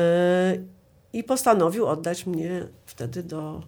[1.13, 3.61] i postanowił oddać mnie wtedy do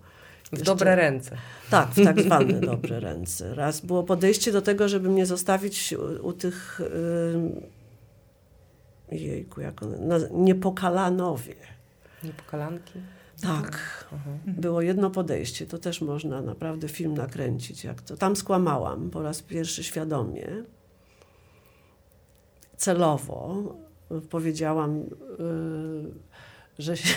[0.44, 1.38] W jeszcze- dobre ręce.
[1.70, 3.56] tak, w tak zwane dobre ręce.
[3.56, 6.82] Raz było podejście do tego, żeby mnie zostawić u, u tych
[9.10, 11.56] yy, jejku, jak one, na, niepokalanowie.
[12.24, 13.00] Niepokalanki.
[13.42, 14.06] Tak.
[14.48, 17.84] Było jedno podejście, to też można naprawdę film nakręcić.
[17.84, 18.18] Jak to.
[18.18, 20.48] Tam skłamałam po raz pierwszy świadomie.
[22.82, 23.63] Celowo
[24.11, 26.11] y, powiedziałam, yy,
[26.79, 27.15] że się,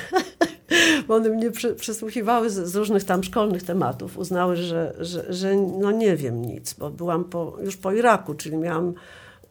[1.09, 4.19] bo one mnie przy, przysłuchiwały z, różnych tam szkolnych tematów.
[4.19, 8.57] Uznały, że, że, że no nie wiem nic, bo byłam po, już po Iraku, czyli
[8.57, 8.95] miałam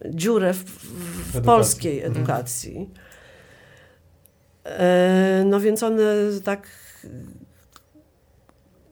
[0.04, 1.42] dziurę w, w, Edukacji.
[1.46, 2.90] polskiej edukacji.
[4.64, 6.02] E, No więc one
[6.44, 6.68] tak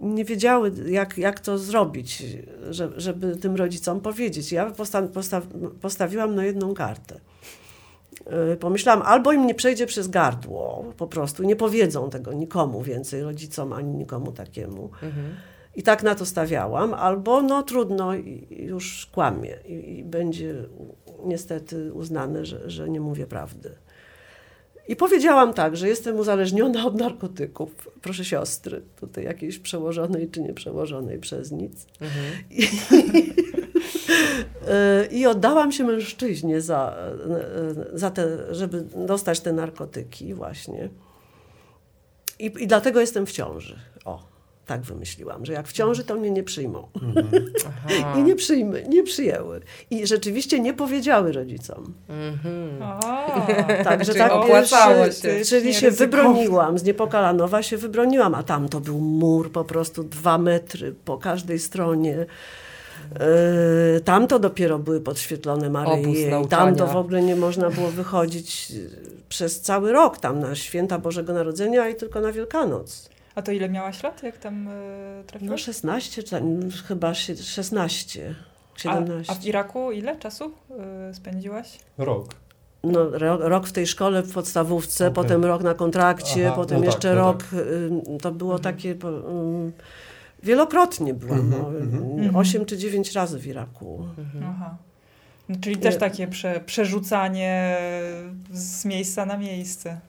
[0.03, 2.23] nie wiedziały, jak, jak to zrobić,
[2.71, 4.53] że, żeby tym rodzicom powiedzieć.
[4.53, 5.43] Ja posta, posta,
[5.81, 7.21] postawiłam na jedną kartę.
[8.27, 13.23] E, Pomyślałam, albo im nie przejdzie przez gardło, po prostu nie powiedzą tego nikomu więcej,
[13.23, 14.91] rodzicom ani nikomu takiemu.
[15.75, 18.13] I tak na to stawiałam, albo no trudno,
[18.51, 20.55] już kłamie i, i będzie
[21.25, 23.71] niestety uznane, że, że nie mówię prawdy.
[24.93, 27.89] I powiedziałam tak, że jestem uzależniona od narkotyków.
[28.03, 31.87] Proszę siostry, tutaj jakiejś przełożonej czy nie przełożonej przez nic.
[32.51, 32.67] I,
[34.69, 36.97] E, I oddałam się mężczyźnie za,
[37.95, 40.89] e, za te, żeby dostać te narkotyki właśnie.
[42.39, 43.79] I, I dlatego jestem w ciąży.
[44.05, 44.32] O,
[44.67, 46.89] tak wymyśliłam, że jak w ciąży, to mnie nie przyjmą.
[47.67, 48.15] Aha.
[48.19, 49.61] I nie przyjmy, nie przyjęły.
[49.91, 51.95] I rzeczywiście nie powiedziały rodzicom.
[52.09, 52.83] Mhm.
[53.85, 55.45] Także tak opłacało pierwszy- się.
[55.45, 60.39] Czyli się wybroniłam, z Niepokalanowa się wybroniłam, a tam to był mur po prostu dwa
[60.39, 62.27] metry po każdej stronie.
[63.95, 66.27] Yy, tam to dopiero były podświetlone Maryi.
[66.49, 68.91] Tam to w ogóle nie można było wychodzić yy,
[69.29, 73.12] przez cały rok, tam na święta Bożego Narodzenia i tylko na Wielkanoc.
[73.35, 74.71] A to ile miałaś lat, jak tam y,
[75.19, 75.63] No trafiłaś?
[75.65, 78.35] 16, czy tam, chyba się- 16,
[78.75, 79.33] a, 17.
[79.33, 80.53] a w Iraku ile czasu
[81.11, 81.79] y, spędziłaś?
[81.99, 82.35] Rok.
[82.85, 85.15] No, ro, rok w tej szkole, w podstawówce, Okej.
[85.15, 87.45] potem rok na kontrakcie, Aha, potem no tak, jeszcze no rok.
[88.13, 88.95] ym, To było takie.
[88.95, 89.73] po- ym,
[90.43, 91.39] Wielokrotnie byłam.
[91.41, 92.29] Mhm, no, mhm.
[92.29, 94.07] ym, Osiem czy dziewięć razy w Iraku.
[94.45, 94.77] Aha.
[95.49, 96.01] No, czyli też Nie.
[96.01, 97.77] takie prze, przerzucanie
[98.53, 100.01] z miejsca na miejsce.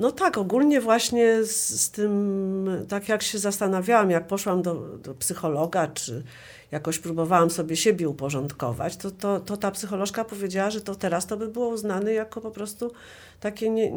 [0.00, 5.14] No tak, ogólnie właśnie z, z tym, tak jak się zastanawiałam, jak poszłam do, do
[5.14, 6.22] psychologa, czy
[6.70, 11.36] jakoś próbowałam sobie siebie uporządkować, to, to, to ta psycholożka powiedziała, że to teraz to
[11.36, 12.92] by było uznane jako po prostu
[13.40, 13.90] takie nie,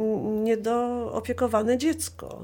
[0.43, 2.41] niedoopiekowane dziecko.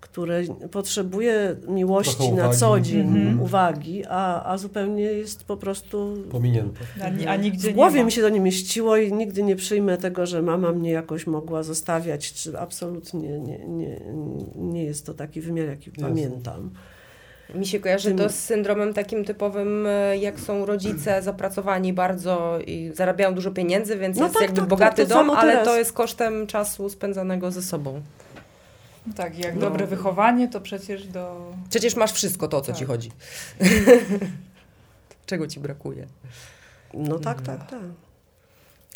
[0.00, 3.42] Które potrzebuje miłości na co dzień, Mhm.
[3.42, 6.80] uwagi, a, a zupełnie jest po prostu Pominięte.
[7.26, 10.26] A, a nigdzie w głowie mi się to nie mieściło i nigdy nie przyjmę tego,
[10.26, 14.00] że mama mnie jakoś mogła zostawiać, czy absolutnie nie, nie,
[14.56, 16.70] nie jest to taki wymiar, jaki pamiętam.
[17.54, 22.90] Mi się kojarzy to z syndromem takim typowym, e, jak są rodzice zapracowani bardzo i
[22.94, 25.68] zarabiają dużo pieniędzy, więc No jest tak, jakby tak, bogaty tak, dom, ale teraz.
[25.68, 28.00] to jest kosztem czasu spędzanego ze sobą.
[29.16, 29.60] Tak, jak No.
[29.60, 31.52] dobre wychowanie, to przecież do...
[31.70, 32.88] Przecież masz wszystko to, o co ci Tak.
[32.88, 33.10] chodzi.
[35.26, 36.06] Czego ci brakuje?
[36.94, 37.80] No tak, tak, tak.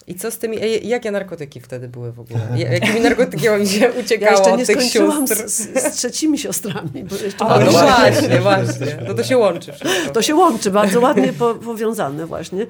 [0.07, 2.41] I co z tymi, e, jakie narkotyki wtedy były w ogóle?
[2.57, 5.49] Ja- Jakimi narkotykami się uciekało Ja jeszcze od nie tych skończyłam z, sióstr?
[5.49, 8.41] z, z trzecimi siostrami, bo jeszcze A, no właśnie, właśnie.
[8.41, 8.99] właśnie.
[9.09, 10.13] No to się łączy wszystko.
[10.13, 12.67] To się łączy, bardzo ładnie po, powiązane właśnie.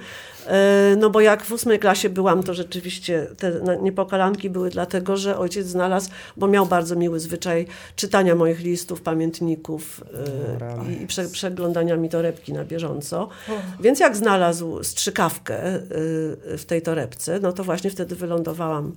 [0.52, 5.38] E, No bo jak w ósmej klasie byłam, to rzeczywiście te niepokalanki były dlatego, że
[5.38, 10.84] ojciec znalazł, bo miał bardzo miły zwyczaj czytania moich listów, pamiętników e, Dobra.
[10.90, 13.28] i, i prze, przeglądania mi torebki na bieżąco.
[13.80, 15.78] Więc jak znalazł strzykawkę e,
[16.58, 18.92] w tej torebce, no to właśnie wtedy wylądowałam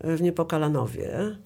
[0.00, 1.14] w Niepokalanowie.
[1.18, 1.36] E,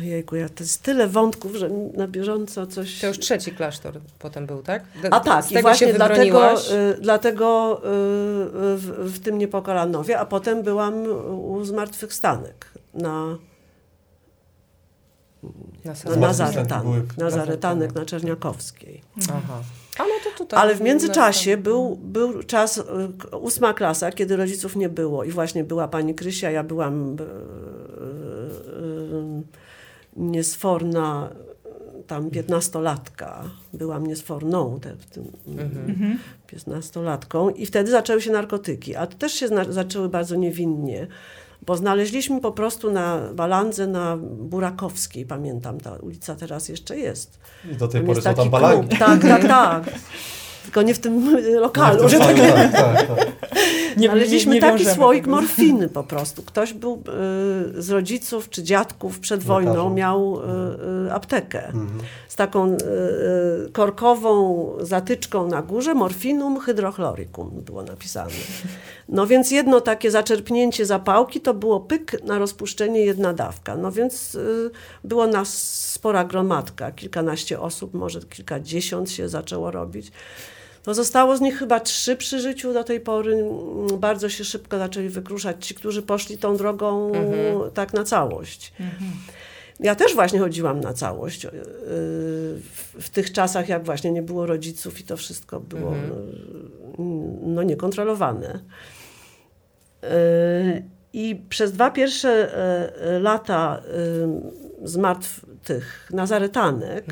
[0.00, 3.00] Jejku, ja, to jest tyle wątków, że na bieżąco coś...
[3.00, 4.84] To już trzeci klasztor potem był, tak?
[5.02, 6.70] D- A tak, z i właśnie się dlatego, wybroniłaś?
[6.70, 7.80] y, dlatego y,
[8.76, 10.94] w, w tym Niepokalanowie, a potem byłam
[11.30, 13.38] u Zmartwychwstanek na,
[15.84, 16.16] Na na.
[16.16, 19.02] Nazaretanek, Nazaretanek na Czerniakowskiej.
[19.22, 19.62] Aha.
[19.98, 22.82] A no to tutaj Ale w międzyczasie był, był czas,
[23.40, 27.16] ósma klasa, kiedy rodziców nie było i właśnie była pani Krysia, ja byłam
[30.16, 31.28] niesforna,
[32.06, 36.18] tam piętnastolatka, byłam niesforną te, w tym Mhm.
[36.46, 41.06] piętnastolatką i wtedy zaczęły się narkotyki, a to też się zna- zaczęły bardzo niewinnie,
[41.66, 47.38] bo znaleźliśmy po prostu na Balandze na Burakowskiej, pamiętam, ta ulica teraz jeszcze jest.
[47.72, 48.98] I do tej Tam pory są tam klub.
[48.98, 49.84] Tak, tak, tak.
[50.64, 52.02] Tylko nie w tym lokalu.
[52.02, 53.06] No, że tak tak, tak, tak.
[53.96, 56.42] Nie- Znaleźliśmy nie- nie taki wiążemy słoik morfiny po prostu.
[56.42, 56.92] Ktoś był
[57.78, 59.94] y, z rodziców czy dziadków przed wojną, Lekarzem.
[59.94, 60.42] miał y,
[61.08, 61.88] y, aptekę Mhm.
[62.28, 62.76] z taką y,
[63.68, 68.30] y, korkową zatyczką na górze, morfinum hydrochloricum było napisane.
[69.08, 73.76] No więc jedno takie zaczerpnięcie zapałki to było pyk na rozpuszczenie jedna dawka.
[73.76, 74.70] No więc y,
[75.04, 80.12] było nas spora gromadka, kilkanaście osób, może kilkadziesiąt się zaczęło robić.
[80.82, 83.44] To zostało z nich chyba trzy przy życiu do tej pory.
[83.98, 87.12] Bardzo się szybko zaczęli wykruszać ci, którzy poszli tą drogą
[87.74, 88.72] tak na całość.
[89.80, 91.44] Ja też właśnie chodziłam na całość.
[91.44, 91.50] yy,
[93.00, 97.04] W, tych czasach, jak właśnie nie było rodziców i to wszystko było yy,
[97.42, 98.60] no, niekontrolowane.
[101.14, 102.50] I przez dwa pierwsze
[103.12, 103.82] yy, lata
[104.82, 107.04] yy, zmartw tych nazaretanek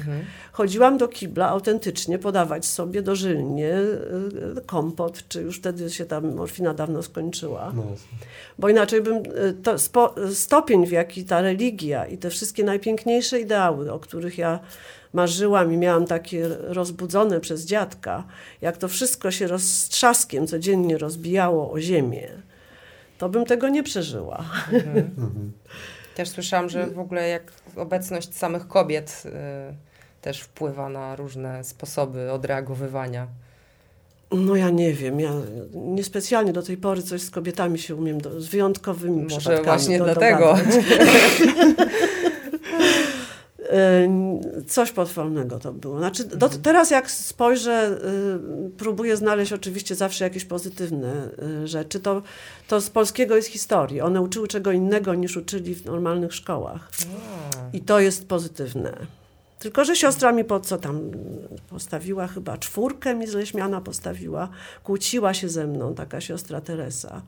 [0.53, 6.75] chodziłam do kibla autentycznie podawać sobie dożylnie yy, kompot, czy już wtedy się ta morfina
[6.75, 7.73] dawno skończyła.
[7.77, 7.83] No.
[8.59, 9.23] Bo inaczej bym
[9.63, 14.59] to spo, stopień, w jaki ta religia i te wszystkie najpiękniejsze ideały, o których ja
[15.13, 18.25] marzyłam i miałam takie rozbudzone przez dziadka,
[18.61, 22.29] jak to wszystko się roztrzaskiem codziennie rozbijało o ziemię,
[23.23, 24.45] to bym tego nie przeżyła.
[26.15, 29.31] Też słyszałam, że w ogóle jak obecność samych kobiet y,
[30.23, 33.27] też wpływa na różne sposoby odreagowywania.
[34.33, 35.33] No ja nie wiem, ja
[35.75, 39.99] niespecjalnie do tej pory coś z kobietami się umiem, do, z wyjątkowymi Może przypadkami właśnie
[39.99, 40.55] do, dlatego.
[43.73, 45.99] Y, Coś potwornego to było.
[45.99, 47.99] Znaczy, do, teraz jak spojrzę,
[48.67, 51.29] y, próbuję znaleźć oczywiście zawsze jakieś pozytywne
[51.63, 52.23] y, rzeczy, to,
[52.69, 54.01] to z polskiego jest historii.
[54.01, 56.91] One uczyły czego innego niż uczyli w normalnych szkołach.
[57.73, 58.97] I to jest pozytywne.
[59.59, 61.01] Tylko, że siostra mi po co tam
[61.71, 64.49] postawiła, chyba czwórkę mi z Leśmiana postawiła,
[64.85, 67.23] kłóciła się ze mną, taka siostra Teresa.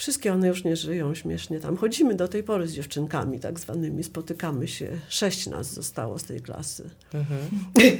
[0.00, 1.76] Wszystkie one już nie żyją śmiesznie tam.
[1.76, 4.88] Chodzimy do tej pory z dziewczynkami tak zwanymi, spotykamy się.
[5.08, 6.90] Sześć nas zostało z tej klasy.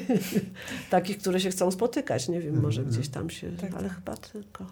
[0.91, 2.29] Takich, które się chcą spotykać.
[2.29, 4.67] Nie wiem, może gdzieś tam się, Tak, ale chyba tylko.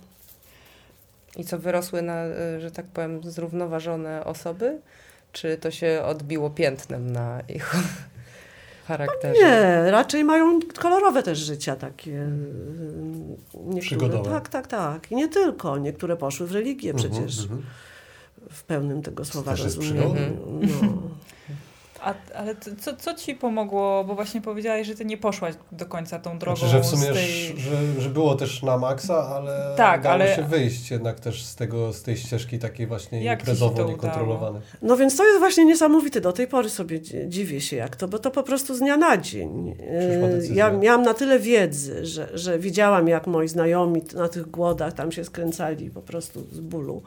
[1.36, 4.80] I co wyrosły na, y, że tak powiem, zrównoważone osoby?
[5.32, 7.74] Czy to się odbiło piętnem na ich
[8.88, 9.40] charakterze?
[9.40, 12.12] Nie, raczej mają kolorowe też życia takie.
[12.22, 14.30] mm, Niektóre, Przygodowe.
[14.30, 15.12] Tak, tak, tak.
[15.12, 15.78] I nie tylko.
[15.78, 17.42] Niektóre poszły w religię przecież.
[17.42, 17.62] Mhm,
[18.50, 20.14] w pełnym tego słowa rozumieniu.
[20.60, 20.88] No.
[22.02, 26.18] A, ale co, co ci pomogło, bo właśnie powiedziałaś, że ty nie poszłaś do końca
[26.18, 27.58] tą drogą Znaczy, że w sumie, tej...
[27.58, 31.54] że, że było też na maksa, ale Tak, dało ale- się wyjść jednak też z
[31.56, 34.62] tego, z tej ścieżki takiej właśnie Jak imprezowo niekontrolowanej.
[34.82, 36.20] no więc to jest właśnie niesamowite.
[36.20, 38.96] Do tej pory sobie dzi- dziwię się jak to, bo to po prostu z dnia
[38.96, 39.76] na dzień.
[40.22, 40.54] Decyzja.
[40.56, 45.12] Ja miałam na tyle wiedzy, że, że widziałam jak moi znajomi na tych głodach tam
[45.12, 47.02] się skręcali po prostu z bólu.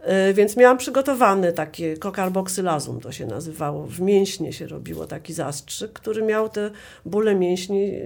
[0.00, 3.86] E, Więc miałam przygotowane takie kokarboksylazum to się nazywało.
[3.86, 6.70] W mięśnie się robiło taki zastrzyk, który miał te
[7.04, 8.00] bóle mięśni e,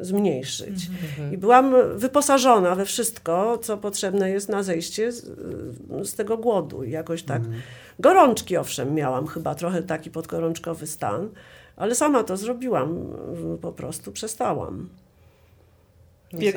[0.00, 0.90] zmniejszyć.
[1.32, 5.26] I byłam wyposażona we wszystko, co potrzebne jest na zejście z,
[6.02, 6.84] z tego głodu.
[6.84, 7.42] I jakoś tak.
[7.98, 11.28] Gorączki owszem miałam chyba trochę taki podgorączkowy stan,
[11.76, 13.06] ale sama to zrobiłam.
[13.60, 14.88] Po prostu przestałam.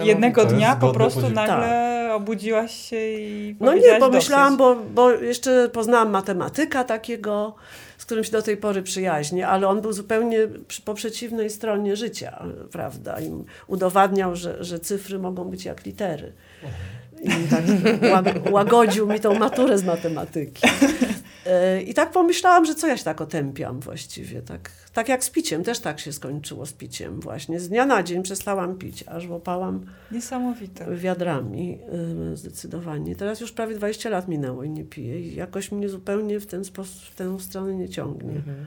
[0.07, 5.69] Jednego dnia po prostu nagle obudziłaś się i No nie, bo myślałam, bo, bo jeszcze
[5.69, 7.55] poznałam matematyka takiego,
[7.97, 11.95] z którym się do tej pory przyjaźnię, ale on był zupełnie przy- po przeciwnej stronie
[11.95, 13.19] życia, prawda?
[13.22, 13.32] I
[13.67, 16.32] udowadniał, że, że cyfry mogą być jak litery.
[17.24, 17.63] I tak
[18.13, 20.61] ła- łagodził mi tą maturę z matematyki.
[21.45, 24.41] E, I tak pomyślałam, że co ja się tak otępiam właściwie.
[24.41, 27.59] Tak, tak jak z piciem, też tak się skończyło z piciem właśnie.
[27.59, 30.95] Z dnia na dzień przestałam pić, aż łopałam Niesamowite.
[30.95, 31.79] wiadrami
[32.33, 33.15] y, zdecydowanie.
[33.15, 36.65] Teraz już prawie 20 lat minęło i nie piję i jakoś mnie zupełnie w, ten
[36.65, 38.35] sposób, w tę stronę nie ciągnie.
[38.35, 38.65] Mhm.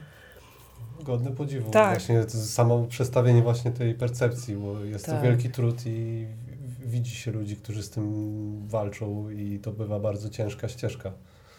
[1.02, 1.70] Godne podziwu.
[1.70, 1.98] Tak.
[1.98, 5.16] Właśnie to samo przestawienie właśnie tej percepcji, bo jest Tak.
[5.16, 6.26] to wielki trud i
[6.86, 11.12] widzi się ludzi, którzy z tym walczą i to bywa bardzo ciężka ścieżka.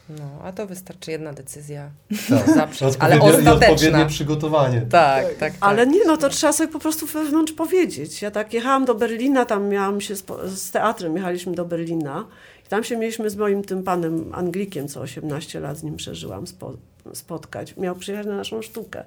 [0.09, 1.89] No, a to wystarczy jedna decyzja.
[2.29, 2.49] Tak.
[2.55, 3.73] Zaprzeć, ale Odpowiednie- i ostateczna.
[3.73, 4.81] odpowiednie przygotowanie.
[4.81, 5.53] Tak, tak, tak.
[5.59, 8.21] Ale nie, no to trzeba sobie po prostu wewnątrz powiedzieć.
[8.21, 12.25] Ja tak jechałam do Berlina, tam miałam się spo- z teatrem, jechaliśmy do Berlina
[12.65, 16.47] i tam się mieliśmy z moim tym panem Anglikiem, co 18 lat z nim przeżyłam,
[16.47, 16.73] spo,
[17.13, 17.77] spotkać.
[17.77, 19.03] Miał przyjechać na naszą sztukę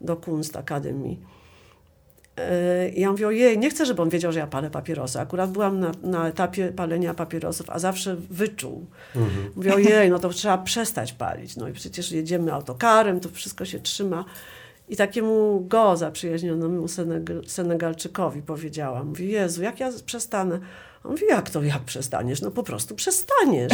[0.00, 1.20] do Kunst Akademii.
[2.94, 5.20] I ja mówię, ojej, nie chcę, żeby on wiedział, że ja palę papierosy.
[5.20, 8.86] Akurat byłam na, na etapie palenia papierosów, a zawsze wyczuł.
[9.16, 9.52] Mhm.
[9.56, 11.56] Mówię, ojej, no to trzeba przestać palić.
[11.56, 14.24] No i przecież jedziemy autokarem, to wszystko się trzyma.
[14.88, 20.60] I takiemu go zaprzyjaźnionemu Seneg- Senegalczykowi powiedziałam, mówię, Jezu, jak ja przestanę?
[21.04, 22.40] On mówi, jak to, jak przestaniesz?
[22.40, 23.72] No po prostu przestaniesz.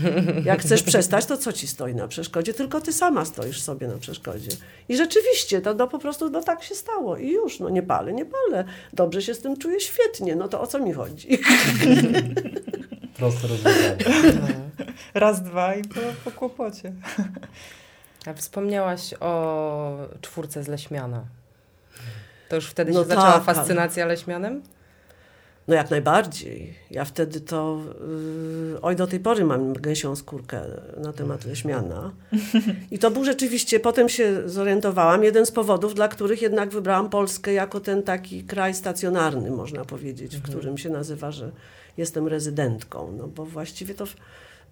[0.44, 2.54] Jak chcesz przestać, to co ci stoi na przeszkodzie?
[2.54, 4.50] Tylko ty sama stoisz sobie na przeszkodzie.
[4.88, 7.16] I rzeczywiście, to no, po prostu no, tak się stało.
[7.16, 8.64] I już, no nie palę, nie palę.
[8.92, 10.36] Dobrze się z tym czuję, świetnie.
[10.36, 11.28] No to o co mi chodzi?
[13.16, 13.96] Proste rozwiązanie.
[15.14, 16.92] Raz, dwa i po, po kłopocie.
[18.26, 21.24] A wspomniałaś o czwórce z Leśmiana.
[22.48, 24.62] To już wtedy No się zaczęła tak, ale- fascynacja Leśmianem?
[25.68, 26.74] No jak najbardziej.
[26.90, 27.80] Ja wtedy to,
[28.72, 30.62] yy, oj do tej pory mam gęsią skórkę
[30.96, 32.12] na temat Leśmiana.
[32.90, 37.52] I to był rzeczywiście, potem się zorientowałam, jeden z powodów, dla których jednak wybrałam Polskę
[37.52, 41.52] jako ten taki kraj stacjonarny, można powiedzieć, w którym się nazywa, że
[41.96, 43.12] jestem rezydentką.
[43.18, 44.16] No bo właściwie to w,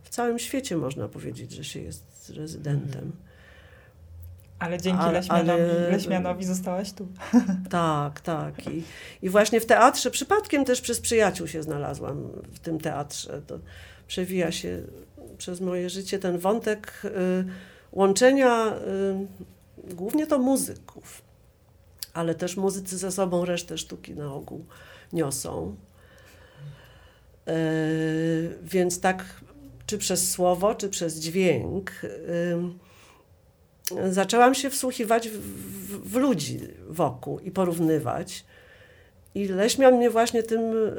[0.03, 3.13] w całym świecie można powiedzieć, że się jest rezydentem.
[4.61, 7.09] Ale dzięki Ale- Leśmianowi, ale- Leśmianowi zostałaś tu.
[7.71, 8.67] Tak, tak.
[8.67, 8.83] I,
[9.23, 13.43] I właśnie w teatrze, przypadkiem też przez przyjaciół się znalazłam w tym teatrze.
[13.47, 13.59] To
[14.07, 14.83] przewija się
[15.39, 17.11] przez moje życie ten wątek y,
[17.93, 18.73] łączenia
[19.89, 21.23] y, głównie to muzyków,
[22.15, 24.65] ale też muzycy ze sobą resztę sztuki na ogół
[25.13, 25.77] niosą.
[27.49, 29.25] Y, więc tak,
[29.87, 31.91] czy przez słowo, czy przez dźwięk.
[32.05, 32.90] y,
[34.11, 38.45] zaczęłam się wsłuchiwać w, w, w ludzi wokół i porównywać.
[39.35, 40.93] I Leśmian mnie właśnie tym y,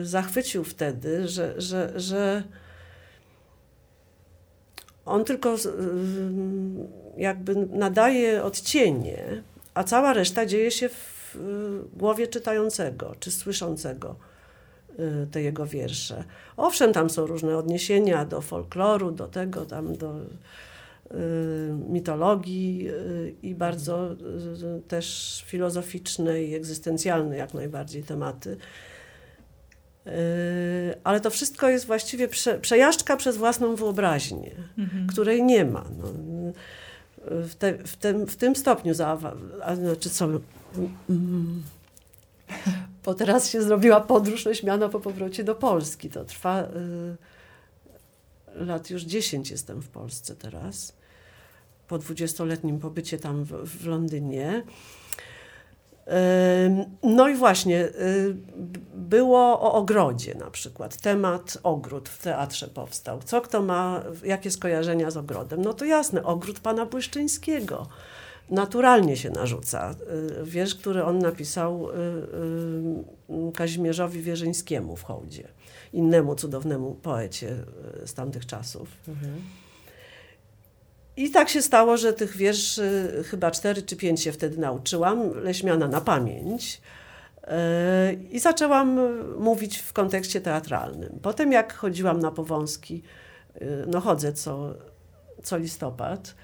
[0.00, 2.42] y, zachwycił wtedy, że, że, że
[5.04, 5.58] on tylko y,
[7.16, 9.42] jakby nadaje odcienie,
[9.74, 14.16] a cała reszta dzieje się w y, głowie czytającego czy słyszącego
[14.98, 16.24] y, te jego wiersze.
[16.56, 20.14] Owszem, tam są różne odniesienia do folkloru, do tego, tam do
[21.88, 28.56] mitologii y, i bardzo y, też filozoficzne i egzystencjalne jak najbardziej tematy.
[30.06, 30.10] Y,
[31.04, 34.50] Ale to wszystko jest właściwie prze, przejażdżka przez własną wyobraźnię,
[35.08, 35.84] której nie ma.
[35.98, 40.28] No, y, w, te, w, tym, w tym stopniu znaczy co,
[41.10, 41.62] mm,
[43.04, 46.10] bo teraz się zrobiła podróż leśmiana po powrocie do Polski.
[46.10, 46.66] To trwa y,
[48.54, 50.92] lat już 10 jestem w Polsce teraz.
[51.88, 54.62] Po dwudziestoletnim pobycie tam w, w Londynie.
[57.02, 58.36] No i właśnie, y,
[58.94, 60.96] było o ogrodzie na przykład.
[60.96, 63.20] Temat ogród w teatrze powstał.
[63.24, 65.62] Co kto ma, jakie skojarzenia z ogrodem?
[65.62, 67.86] No to jasne, ogród pana Błyszczyńskiego.
[68.50, 69.94] Naturalnie się narzuca.
[70.40, 71.94] Y, Wiersz, który on napisał y,
[73.48, 75.48] y, Kazimierzowi Wierzyńskiemu w hołdzie.
[75.92, 77.56] Innemu cudownemu poecie
[78.04, 78.88] z tamtych czasów.
[81.16, 85.88] I tak się stało, że tych wierszy chyba cztery czy pięć się wtedy nauczyłam, Leśmiana
[85.88, 86.80] na pamięć.
[88.30, 89.00] I zaczęłam
[89.38, 91.18] mówić w kontekście teatralnym.
[91.22, 93.02] Potem jak chodziłam na Powązki,
[93.86, 94.74] no chodzę co,
[95.42, 96.34] co listopad,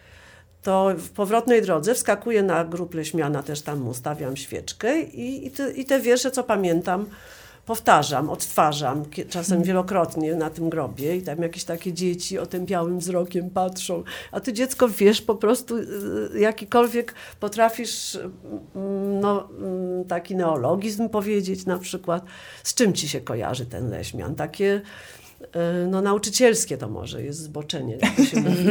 [0.62, 5.72] to w powrotnej drodze wskakuję na grób Leśmiana, też tam ustawiam świeczkę i, i, te,
[5.72, 7.06] i te wiersze, co pamiętam,
[7.66, 14.02] powtarzam, odtwarzam, czasem wielokrotnie na tym grobie i tam jakieś takie dzieci otępiałym wzrokiem patrzą,
[14.32, 18.18] a ty dziecko wiesz po prostu y, jakikolwiek potrafisz
[18.74, 22.24] mm, no, mm, taki neologizm powiedzieć na przykład,
[22.64, 25.19] z czym ci się kojarzy ten leśmian, takie y,
[25.88, 28.68] no nauczycielskie to może jest zboczenie, jak to się mówi.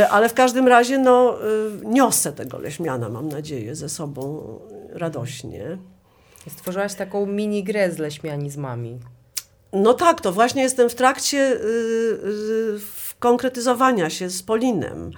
[0.00, 1.38] Y, Ale w każdym razie no,
[1.82, 4.42] y, niosę tego leśmiana, mam nadzieję, ze sobą
[4.92, 5.78] radośnie.
[6.48, 8.98] Stworzyłaś taką mini grę z leśmianizmami.
[9.72, 12.80] No tak, to właśnie jestem w trakcie y, y,
[13.18, 15.10] konkretyzowania się z Polinem,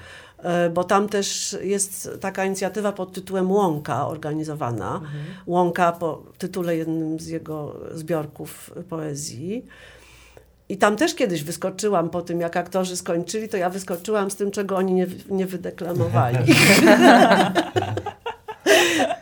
[0.67, 5.01] y, bo tam też jest taka inicjatywa pod tytułem Łąka organizowana.
[5.47, 9.67] Łąka po tytule jednym z jego zbiorków poezji.
[10.73, 14.51] I tam też kiedyś wyskoczyłam po tym, jak aktorzy skończyli, to ja wyskoczyłam z tym,
[14.51, 16.39] czego oni nie, nie wydeklamowali.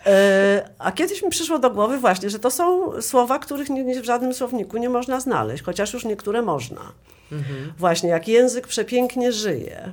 [0.06, 4.04] E, a kiedyś mi przyszło do głowy właśnie, że to są słowa, których nie, w
[4.04, 6.80] żadnym słowniku nie można znaleźć, chociaż już niektóre można.
[7.32, 7.72] Mhm.
[7.78, 9.92] Właśnie jak język przepięknie żyje.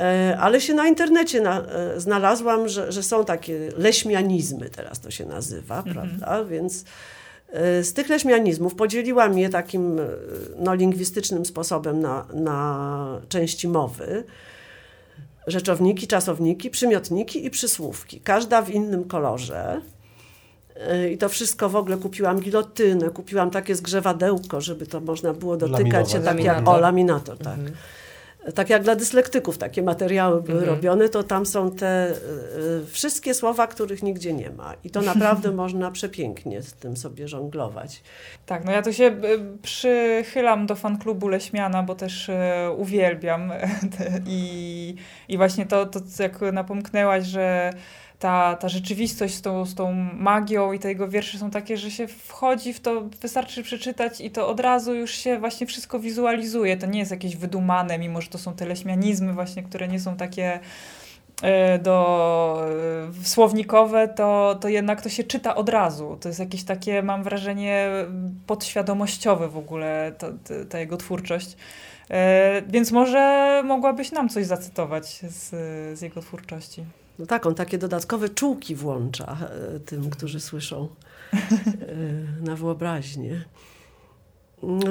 [0.00, 5.10] E, ale się na internecie na, e, znalazłam, że, że są takie leśmianizmy, teraz to
[5.10, 5.94] się nazywa, mhm.
[5.94, 6.44] prawda?
[6.44, 6.84] Więc
[7.82, 10.00] z tych leśmianizmów podzieliłam je takim
[10.58, 14.24] no, lingwistycznym sposobem na, na części mowy
[15.46, 18.20] rzeczowniki, czasowniki, przymiotniki i przysłówki.
[18.20, 19.80] Każda w innym kolorze.
[21.04, 25.56] Y, I to wszystko w ogóle kupiłam gilotynę, kupiłam takie zgrzewadełko, żeby to można było
[25.56, 27.58] dotykać się tak jak o laminator, tak.
[27.58, 27.76] Mhm
[28.54, 30.76] tak jak dla dyslektyków takie materiały były mhm.
[30.76, 34.74] robione, to tam są te y, wszystkie słowa, których nigdzie nie ma.
[34.84, 38.02] I to naprawdę można przepięknie z tym sobie żonglować.
[38.46, 42.34] Tak, no ja tu się y, przychylam do fanklubu Leśmiana, bo też y,
[42.76, 43.52] uwielbiam
[44.26, 44.94] i,
[45.28, 47.72] i właśnie to, to, jak napomknęłaś, że
[48.22, 51.90] ta, ta rzeczywistość z tą, z tą magią i te jego wiersze są takie, że
[51.90, 56.76] się wchodzi w to, wystarczy przeczytać i to od razu już się właśnie wszystko wizualizuje.
[56.76, 60.60] To nie jest jakieś wydumane, mimo że to są teleśmianizmy właśnie, które nie są takie
[61.42, 62.66] e, do
[63.20, 66.16] e, słownikowe, to, to jednak to się czyta od razu.
[66.20, 67.88] To jest jakieś takie, mam wrażenie,
[68.46, 70.26] podświadomościowe w ogóle ta,
[70.70, 71.56] ta, jego twórczość.
[72.10, 75.48] E, więc może mogłabyś nam coś zacytować z,
[75.98, 76.84] z jego twórczości.
[77.18, 79.36] No tak, on takie dodatkowe czułki włącza
[79.76, 80.88] e, tym, którzy słyszą
[81.32, 81.38] e,
[82.40, 83.44] na wyobraźnię.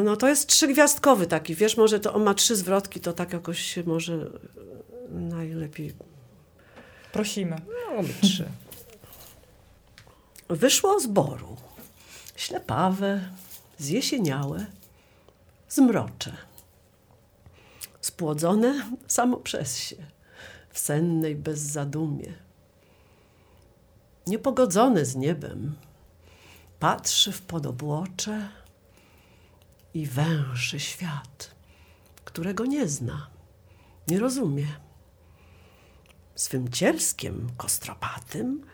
[0.04, 3.60] No to jest trzygwiazdkowy taki, wiesz, może to on ma trzy zwrotki, to tak jakoś
[3.60, 4.30] się może
[5.10, 5.94] najlepiej...
[7.14, 7.56] Prosimy.
[7.68, 8.46] No, trzy.
[10.50, 11.58] Wyszło z boru,
[12.36, 13.22] ślepawe,
[13.78, 14.66] zjesieniałe,
[15.70, 16.38] zmrocze,
[18.02, 19.96] spłodzone samo przez się
[20.72, 22.34] w sennej bezzadumie.
[24.28, 25.76] Niepogodzony z niebem,
[26.80, 28.50] patrzy w podobłocze
[29.94, 31.56] i węży świat,
[32.26, 33.30] którego nie zna,
[34.08, 34.68] nie rozumie.
[36.36, 38.66] Swym cielskiem kostropatym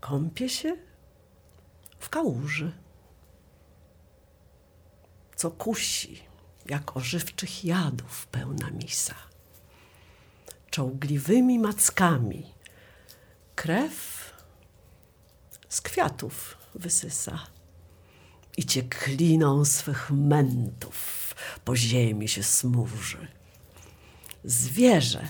[0.00, 0.76] kąpie się
[1.98, 2.72] w kałuży,
[5.36, 6.22] co kusi,
[6.66, 9.25] jak ożywczych jadów pełna misa
[10.76, 12.46] czołgliwymi mackami.
[13.54, 13.94] Krew
[15.68, 17.46] z kwiatów wysysa
[18.56, 23.28] i ciekliną swych mętów po ziemi się smuży.
[24.44, 25.26] Zwierzę,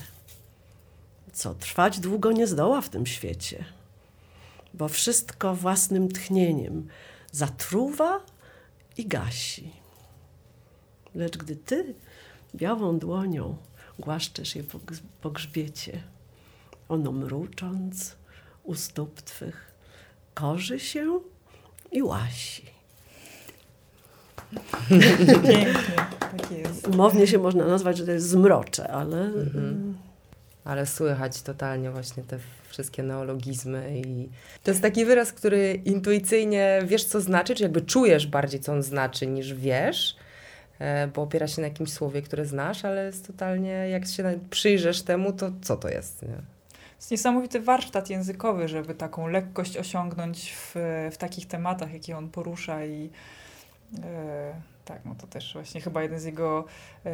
[1.33, 3.65] co trwać długo nie zdoła w tym świecie,
[4.73, 6.87] bo wszystko własnym tchnieniem
[7.31, 8.19] zatruwa
[8.97, 9.71] i gasi.
[11.15, 11.95] Lecz gdy ty
[12.55, 13.57] białą dłonią
[13.99, 14.79] głaszczesz je po,
[15.21, 16.03] po grzbiecie.
[16.89, 18.15] Ono mrucząc
[18.63, 19.73] u stóp twych
[20.33, 21.19] korzy się
[21.91, 22.63] i łasi.
[24.89, 25.75] Pięknie,
[26.19, 26.87] tak jest.
[26.87, 29.21] Umownie się można nazwać, że to jest zmrocze, ale...
[29.25, 29.97] Mhm.
[30.63, 32.39] Ale słychać totalnie właśnie te
[32.69, 34.29] wszystkie neologizmy i
[34.63, 38.83] to jest taki wyraz, który intuicyjnie wiesz, co znaczy, czy jakby czujesz bardziej, co on
[38.83, 40.15] znaczy, niż wiesz,
[41.15, 45.33] bo opiera się na jakimś słowie, które znasz, ale jest totalnie, jak się przyjrzesz temu,
[45.33, 46.21] to co to jest?
[46.21, 46.57] Nie?
[46.97, 50.75] jest niesamowity warsztat językowy, żeby taką lekkość osiągnąć w,
[51.11, 53.09] w takich tematach, jakie on porusza i
[54.03, 54.53] e,
[54.85, 56.65] tak, no to też właśnie chyba jeden z jego
[57.05, 57.11] e,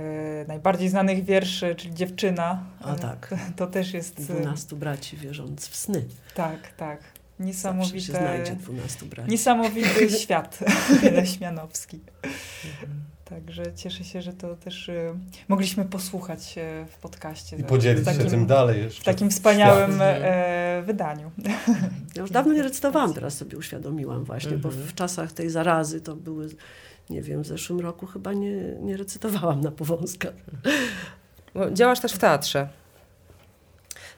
[0.48, 2.64] najbardziej znanych wierszy, czyli Dziewczyna.
[2.82, 3.28] A tak.
[3.28, 3.36] To,
[3.66, 4.16] to też jest...
[4.16, 6.06] Dwunastu braci wierząc w sny.
[6.36, 7.00] Tak, tak.
[7.40, 8.00] Niesamowite.
[8.00, 9.32] Zawsze się znajdzie dwunastu braci.
[9.32, 10.60] Niesamowity świat
[11.16, 12.00] leśmianowski.
[12.66, 13.13] Mhm.
[13.26, 15.14] Także cieszę się, że to też y,
[15.48, 17.58] mogliśmy posłuchać y, w podcaście.
[17.58, 19.02] I podzielić takim, się tym dalej jeszcze.
[19.02, 21.32] W takim wspaniałym e, wydaniu.
[22.16, 24.88] Ja już dawno nie recytowałam, teraz sobie uświadomiłam właśnie, bo mhm.
[24.88, 26.50] w czasach tej zarazy to były,
[27.10, 30.34] nie wiem, w zeszłym roku chyba nie, nie recytowałam na powązkach.
[31.74, 32.70] Działasz też w teatrze.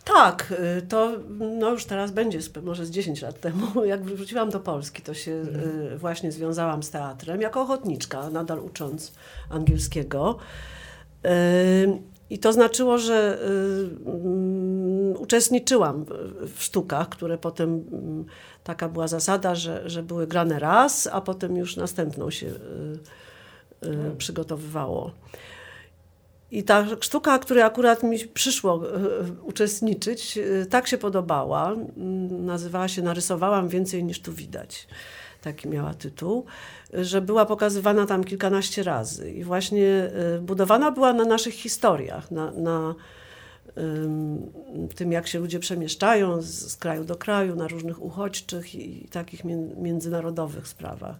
[0.05, 4.59] Tak, y, to no już teraz będzie, może z 10 lat temu, jak wróciłam do
[4.59, 5.97] Polski, to się mhm.
[5.97, 9.13] właśnie związałam z teatrem jako ochotniczka, nadal ucząc
[9.49, 10.37] angielskiego.
[11.25, 11.29] Y,
[12.29, 13.39] I to znaczyło, że
[15.15, 16.05] y, uczestniczyłam
[16.55, 18.25] w sztukach, które potem mm,
[18.63, 22.51] taka była zasada, że, że były grane raz, a potem już następną się
[23.81, 24.17] hmm.
[24.17, 25.11] przygotowywało.
[26.51, 28.99] I ta sztuka, której akurat mi przyszło e,
[29.43, 31.71] uczestniczyć, e, tak się podobała.
[31.71, 34.87] Mm, nazywała się Narysowałam więcej niż tu widać.
[35.41, 36.45] Taki miała tytuł,
[36.93, 39.31] że była pokazywana tam kilkanaście razy.
[39.31, 42.95] I właśnie e, budowana była na naszych historiach, na, na
[44.95, 49.07] tym, jak się ludzie przemieszczają z, z kraju do kraju na różnych uchodźczych i, i
[49.07, 49.43] takich
[49.77, 51.15] międzynarodowych sprawach.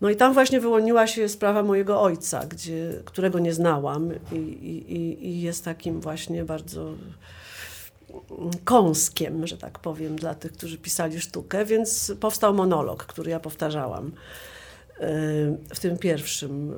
[0.00, 5.28] No i tam właśnie wyłoniła się sprawa mojego ojca, gdzie, którego nie znałam i, i,
[5.28, 6.94] i jest takim właśnie bardzo
[8.64, 14.12] kąskiem, że tak powiem, dla tych, którzy pisali sztukę, więc powstał monolog, który ja powtarzałam
[15.74, 16.74] w tym pierwszym.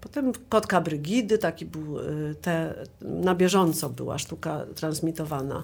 [0.00, 1.96] Potem Kotka Brygidy, taki był,
[2.40, 5.62] te, na bieżąco była sztuka transmitowana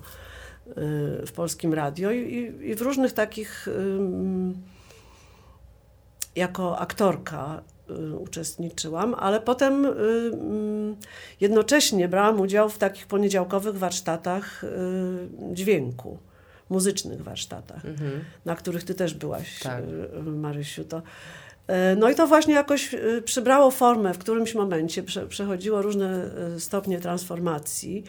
[1.27, 3.69] w polskim radio i, i w różnych takich
[6.37, 7.63] jako aktorka
[8.21, 9.87] uczestniczyłam, ale potem
[11.41, 14.65] jednocześnie brałam udział w takich poniedziałkowych warsztatach
[15.53, 16.19] dźwięku
[16.71, 18.25] muzycznych warsztatach, mhm.
[18.45, 19.85] na których ty też byłaś, tak.
[20.25, 20.85] Marysiu.
[20.85, 21.03] To,
[21.67, 27.01] e, no i to właśnie jakoś przybrało formę w którymś momencie, prze, przechodziło różne stopnie
[27.01, 28.05] transformacji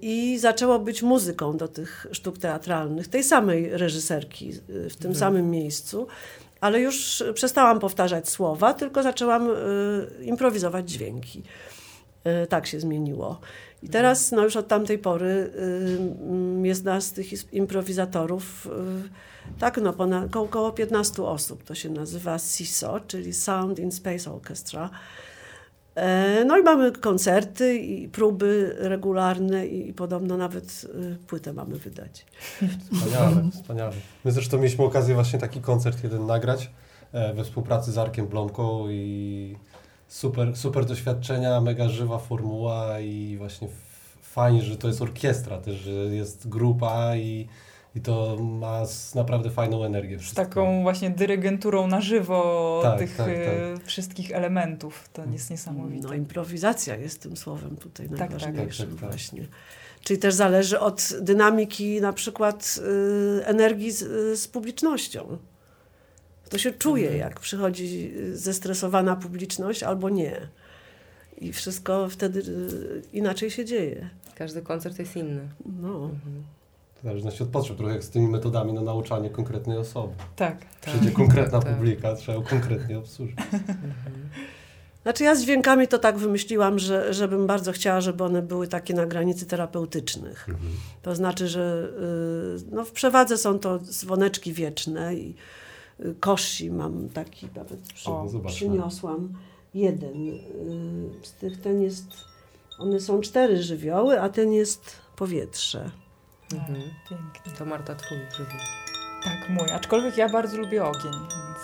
[0.00, 5.14] i zaczęło być muzyką do tych sztuk teatralnych, tej samej reżyserki w tym mhm.
[5.14, 6.06] samym miejscu,
[6.60, 9.48] ale już przestałam powtarzać słowa, tylko zaczęłam
[10.22, 11.42] improwizować dźwięki.
[12.48, 13.40] Tak się zmieniło.
[13.82, 15.50] I teraz, no już od tamtej pory
[16.64, 21.64] y, jest nas tych improwizatorów y, tak, no ponad, około 15 osób.
[21.64, 24.90] To się nazywa SISO, czyli Sound in Space Orchestra.
[25.98, 32.26] E, no i mamy koncerty i próby regularne i, podobno nawet y, płytę mamy wydać.
[32.92, 33.92] Wspaniale, wspaniale.
[34.24, 36.70] My zresztą mieliśmy okazję właśnie taki koncert jeden nagrać
[37.12, 39.56] e, we współpracy z Arkiem Blomką i
[40.08, 43.68] super, super doświadczenia, mega żywa formuła i właśnie
[44.22, 47.48] fajnie, że to jest orkiestra też, że jest grupa i,
[47.98, 48.82] i to ma
[49.14, 50.18] naprawdę fajną energię.
[50.18, 53.36] Z taką właśnie dyrygenturą na żywo tak, tych tak, tak.
[53.36, 55.08] E, wszystkich elementów.
[55.12, 56.08] To jest niesamowite.
[56.08, 58.30] No improwizacja jest tym słowem tutaj tak, tak.
[58.30, 59.46] najważniejszym tak, właśnie.
[60.00, 62.78] Czyli też zależy od dynamiki na przykład
[63.40, 64.04] y, energii z,
[64.40, 65.38] z publicznością.
[66.48, 67.20] To się czuje, mhm.
[67.20, 70.48] jak przychodzi zestresowana publiczność albo nie.
[71.38, 74.10] I wszystko wtedy y, inaczej się dzieje.
[74.34, 75.48] Każdy koncert jest inny.
[75.80, 76.04] No.
[76.04, 76.57] Mhm.
[77.00, 80.14] W zależności od potrzeb, trochę jak z tymi metodami na nauczanie konkretnej osoby.
[80.36, 80.66] Tak.
[80.80, 81.14] Przyjdzie tak.
[81.14, 81.74] konkretna tak.
[81.74, 83.36] publika, trzeba ją konkretnie obsłużyć.
[85.02, 88.94] Znaczy ja z dźwiękami to tak wymyśliłam, że, żebym bardzo chciała, żeby one były takie
[88.94, 90.48] na granicy terapeutycznych.
[90.48, 90.72] Mhm.
[91.02, 91.88] To znaczy, że
[92.60, 95.34] y, no, w przewadze są to dzwoneczki wieczne i
[96.20, 99.28] koszy mam taki, nawet przy, o, przyniosłam
[99.74, 100.28] jeden.
[100.28, 100.38] Y,
[101.22, 102.06] z tych ten jest,
[102.78, 105.90] one są cztery żywioły, a ten jest powietrze.
[106.54, 106.82] Mhm.
[107.10, 107.52] Pięknie.
[107.58, 108.58] To Marta twój żywioł.
[109.24, 109.70] Tak, mój.
[109.70, 111.12] Aczkolwiek ja bardzo lubię ogień.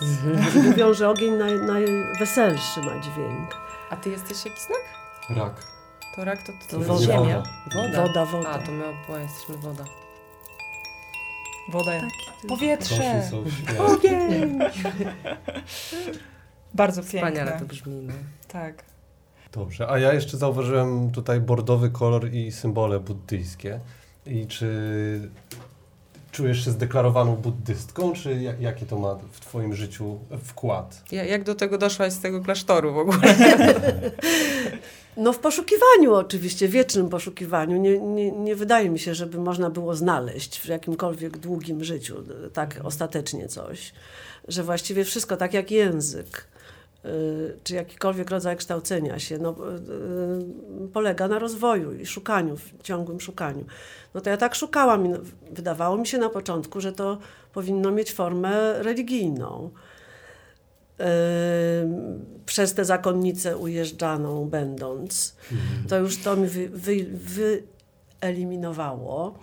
[0.01, 0.11] Więc...
[0.25, 0.65] Mhm.
[0.67, 3.55] Mówią, że ogień naj, najweselszy ma dźwięk.
[3.89, 4.83] A ty jesteś jaki znak?
[5.29, 5.65] Rak.
[6.15, 7.01] To rak to, to, to woda.
[7.05, 7.43] ziemia.
[7.75, 8.01] Woda.
[8.01, 8.49] Woda, woda.
[8.49, 9.83] A, to my oboje jesteśmy woda.
[11.71, 12.09] Woda, tak.
[12.47, 13.29] powietrze,
[13.79, 14.59] ogień.
[16.73, 17.19] Bardzo piękne.
[17.19, 17.95] Wspaniale to brzmi.
[17.95, 18.13] No.
[18.47, 18.83] Tak.
[19.51, 23.79] Dobrze, a ja jeszcze zauważyłem tutaj bordowy kolor i symbole buddyjskie.
[24.27, 24.69] I czy
[26.31, 31.03] czujesz się zdeklarowaną buddystką, czy jak, jaki to ma w twoim życiu wkład?
[31.11, 33.19] Ja, jak do tego doszłaś z tego klasztoru w ogóle?
[35.17, 37.77] No w poszukiwaniu oczywiście, wiecznym poszukiwaniu.
[37.77, 42.15] Nie, nie, nie wydaje mi się, żeby można było znaleźć w jakimkolwiek długim życiu
[42.53, 42.85] tak mhm.
[42.85, 43.93] ostatecznie coś,
[44.47, 46.47] że właściwie wszystko, tak jak język,
[47.63, 49.55] czy jakikolwiek rodzaj kształcenia się, no,
[50.85, 53.65] y, polega na rozwoju i szukaniu, ciągłym szukaniu.
[54.13, 55.13] No to ja tak szukałam i
[55.51, 57.17] wydawało mi się na początku, że to
[57.53, 59.69] powinno mieć formę religijną
[62.45, 65.87] przez tę zakonnicę ujeżdżaną będąc, mhm.
[65.87, 67.63] to już to mi wy, wy,
[68.21, 69.35] wyeliminowało.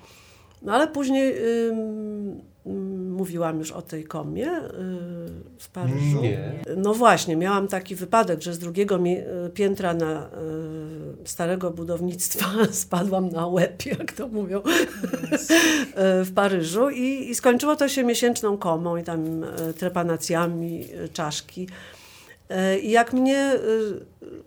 [0.62, 1.34] No ale później
[2.64, 4.70] mówiłam już o tej komie y,
[5.58, 6.22] w Paryżu.
[6.22, 6.52] Nie.
[6.76, 8.98] No właśnie, miałam taki wypadek, że z drugiego
[9.54, 14.64] piętra na y, starego budownictwa spadłam na łeb, jak to mówią, y,
[16.24, 19.44] w Paryżu i, i skończyło to się miesięczną komą i tam
[19.78, 21.68] trepanacjami czaszki.
[22.82, 23.52] I jak mnie,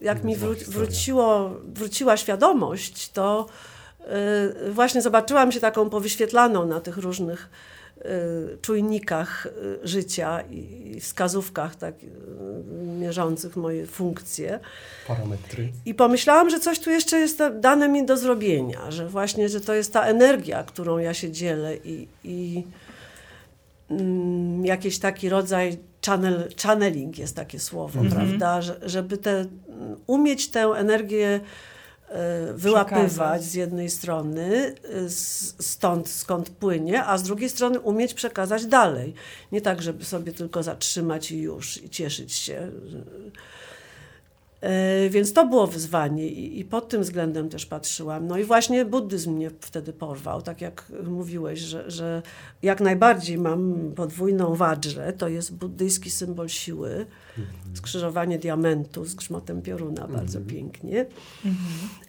[0.01, 0.35] jak mi
[0.67, 3.45] wróciło, wróciła świadomość, to
[4.71, 7.74] właśnie zobaczyłam się taką powyświetlaną na tych różnych Y,
[8.61, 12.07] czujnikach y, życia i wskazówkach tak, y,
[12.99, 14.59] mierzących moje funkcje.
[15.07, 15.71] Parametry.
[15.85, 19.73] I pomyślałam, że coś tu jeszcze jest dane mi do zrobienia, że właśnie, że to
[19.73, 22.63] jest ta energia, którą ja się dzielę i, i
[23.89, 28.15] mm, jakiś taki rodzaj channel, channeling jest takie słowo, mm -hmm.
[28.15, 29.45] prawda, że, żeby te,
[30.07, 31.39] umieć tę energię
[32.53, 33.43] wyłapywać Przekazać.
[33.43, 35.09] z jednej strony e,
[35.59, 39.13] stąd, skąd płynie, a z drugiej strony umieć przekazać dalej.
[39.51, 42.71] Nie tak, żeby sobie tylko zatrzymać i już i cieszyć się.
[44.65, 48.27] E, więc to było wyzwanie i, i, pod tym względem też patrzyłam.
[48.27, 52.21] No i właśnie buddyzm mnie wtedy porwał, tak jak mówiłeś, że, że
[52.61, 57.05] jak najbardziej mam podwójną wadżrę, to jest buddyjski symbol siły,
[57.37, 57.75] mhm.
[57.75, 61.05] skrzyżowanie diamentu z grzmotem pioruna, bardzo pięknie.
[61.45, 61.89] Mhm.
[62.01, 62.04] E,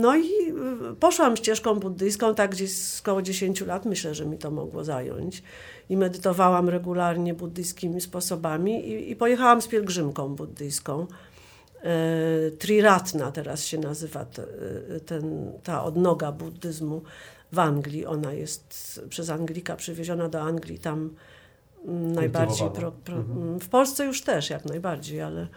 [0.00, 0.54] no i
[1.00, 5.42] poszłam ścieżką buddyjską, tak gdzieś około 10 lat, myślę, że mi to mogło zająć
[5.88, 11.06] i medytowałam regularnie buddyjskimi sposobami i, i pojechałam z pielgrzymką buddyjską.
[11.82, 14.46] E, Triratna teraz się nazywa te,
[15.06, 17.02] ten, ta odnoga buddyzmu
[17.52, 18.06] w Anglii.
[18.06, 21.10] Ona jest przez Anglika przywieziona do Anglii, tam
[22.14, 22.70] najbardziej.
[22.70, 23.60] Pro, pro, mhm.
[23.60, 25.48] W Polsce już też jak najbardziej, ale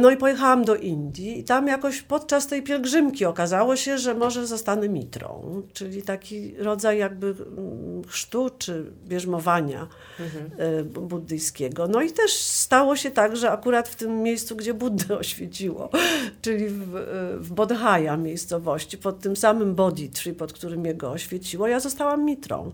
[0.00, 4.46] no i pojechałam do Indii i tam jakoś podczas tej pielgrzymki okazało się, że może
[4.46, 9.88] zostanę mitrą, czyli taki rodzaj jakby mm, chrztu czy bierzmowania
[10.20, 10.50] mhm.
[10.58, 11.88] E, buddyjskiego.
[11.88, 15.90] No i też stało się tak, że akurat w tym miejscu, gdzie Buddę oświeciło,
[16.42, 21.68] czyli w, e, w Bodhaya miejscowości, pod tym samym Bodhi Tree, pod którym jego oświeciło,
[21.68, 22.72] ja zostałam mitrą.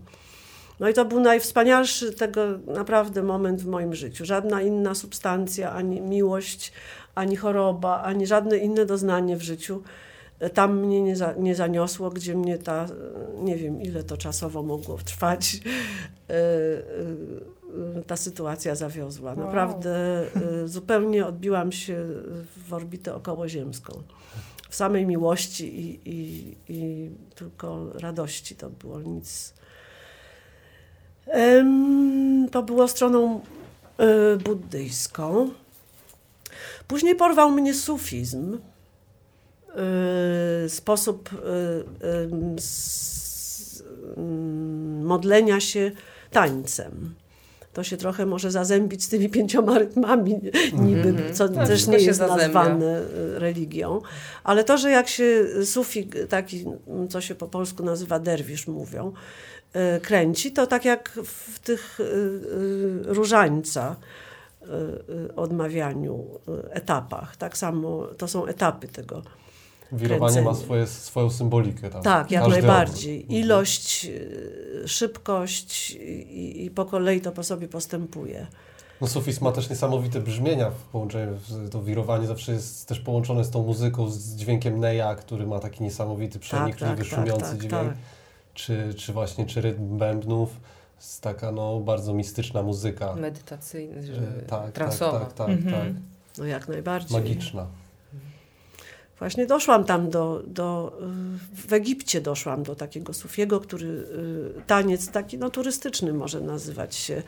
[0.81, 4.25] No i to był najwspanialszy tego naprawdę moment w moim życiu.
[4.25, 6.72] Żadna inna substancja, ani miłość,
[7.14, 9.83] ani choroba, ani żadne inne doznanie w życiu
[10.39, 12.87] e, tam mnie nie, za, nie zaniosło, gdzie mnie ta,
[13.39, 15.61] nie wiem ile to czasowo mogło trwać,
[16.31, 16.35] e,
[17.99, 19.35] e, ta sytuacja zawiozła.
[19.35, 20.68] Naprawdę wow.
[20.68, 22.07] zupełnie odbiłam się
[22.68, 24.03] w orbitę okołoziemską.
[24.68, 29.55] W samej miłości i, i, i tylko radości to było nic
[32.51, 33.41] to było stroną
[33.99, 35.51] e, buddyjską.
[36.89, 38.59] Później porwał mnie sufizm.
[40.64, 42.29] E, sposób e,
[45.03, 45.91] modlenia się
[46.31, 47.14] tańcem.
[47.72, 50.41] To się trochę może zazębić z tymi pięcioma rytmami,
[50.72, 51.35] niby, mm -hmm.
[51.35, 53.03] co tak, też nie jest nazwane
[53.35, 54.01] religią.
[54.45, 56.64] Ale to, że jak się sufi, taki,
[57.09, 59.12] co się po polsku nazywa derwisz, mówią,
[60.03, 63.97] kręci, to tak jak w tych e, e, różańca
[65.37, 66.25] odmawianiu
[66.70, 67.37] etapach.
[67.37, 69.22] Tak samo to są etapy tego.
[69.93, 71.91] Wirowanie ma swoje, swoją symbolikę.
[71.91, 72.03] Tam.
[72.03, 73.35] Tak, jak Każdy najbardziej.
[73.35, 74.11] Ilość,
[74.87, 78.47] szybkość i, i, po kolei to po sobie postępuje.
[79.01, 81.39] No sufizm ma też niesamowite brzmienia w połączeniu,
[81.70, 85.83] to wirowanie zawsze jest też połączone z tą muzyką, z dźwiękiem Neja, który ma taki
[85.83, 87.93] niesamowity, przenikliwy, tak, tak, szumiący tak, tak dźwięk.
[88.55, 90.61] Tak czy, czy właśnie czy rytm bębnów,
[90.97, 93.15] jest taka no, bardzo mistyczna muzyka.
[93.15, 95.21] Medytacyjna, e, tak, transowa.
[95.21, 95.95] Tak, tak, tak, mhm.
[95.95, 96.03] tak.
[96.39, 97.21] No jak najbardziej.
[97.21, 97.67] Magiczna.
[99.19, 100.99] Właśnie doszłam tam do, do,
[101.67, 107.15] w Egipcie doszłam do takiego Sufiego, który y, taniec taki no, turystyczny może nazywać się
[107.15, 107.23] y,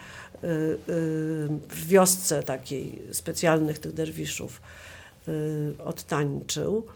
[0.47, 0.77] y,
[1.69, 4.61] w wiosce takiej specjalnych tych derwiszów
[5.85, 6.87] odtańczył.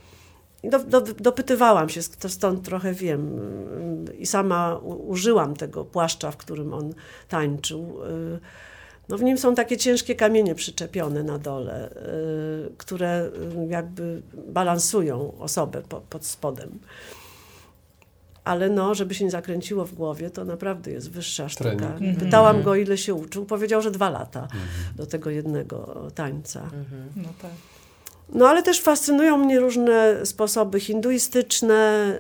[0.65, 3.41] Do, do, dopytywałam się, stąd trochę wiem.
[4.19, 6.95] I sama użyłam tego płaszcza, w którym on
[7.29, 8.01] tańczył.
[9.09, 11.95] No w nim są takie ciężkie kamienie przyczepione na dole,
[12.79, 13.31] które
[13.69, 16.79] jakby balansują osobę po, pod spodem.
[18.45, 21.71] Ale no, żeby się nie zakręciło w głowie, to naprawdę jest wyższa sztuka.
[21.71, 22.17] Mhm.
[22.17, 23.47] Pytałam go, ile się uczył.
[23.47, 24.61] Powiedział, że dwa lata mhm.
[24.97, 26.63] do tego jednego tańca.
[26.63, 27.13] Mhm.
[27.17, 27.51] No tak.
[28.33, 32.13] No ale też fascynują mnie różne sposoby hinduistyczne,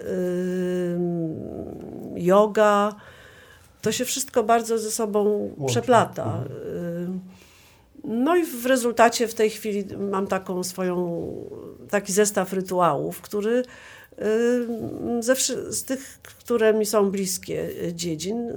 [2.14, 2.94] yy, yoga.
[3.82, 5.66] To się wszystko bardzo ze sobą Łącznie.
[5.66, 6.24] przeplata.
[6.24, 7.20] Mhm.
[8.04, 11.26] No i w rezultacie w tej chwili mam taką swoją,
[11.90, 13.62] taki zestaw rytuałów, który
[15.20, 15.34] ze,
[15.70, 18.52] z tych, które mi są bliskie dziedzin,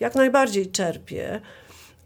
[0.00, 1.40] jak najbardziej czerpię,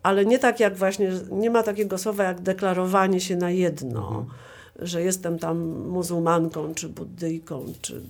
[0.03, 4.09] ale nie tak jak właśnie, nie ma takiego słowa jak deklarowanie się na jedno.
[4.09, 4.48] Mhm
[4.79, 5.59] że jestem tam
[5.89, 8.01] muzułmanką, czy buddyjką, czy...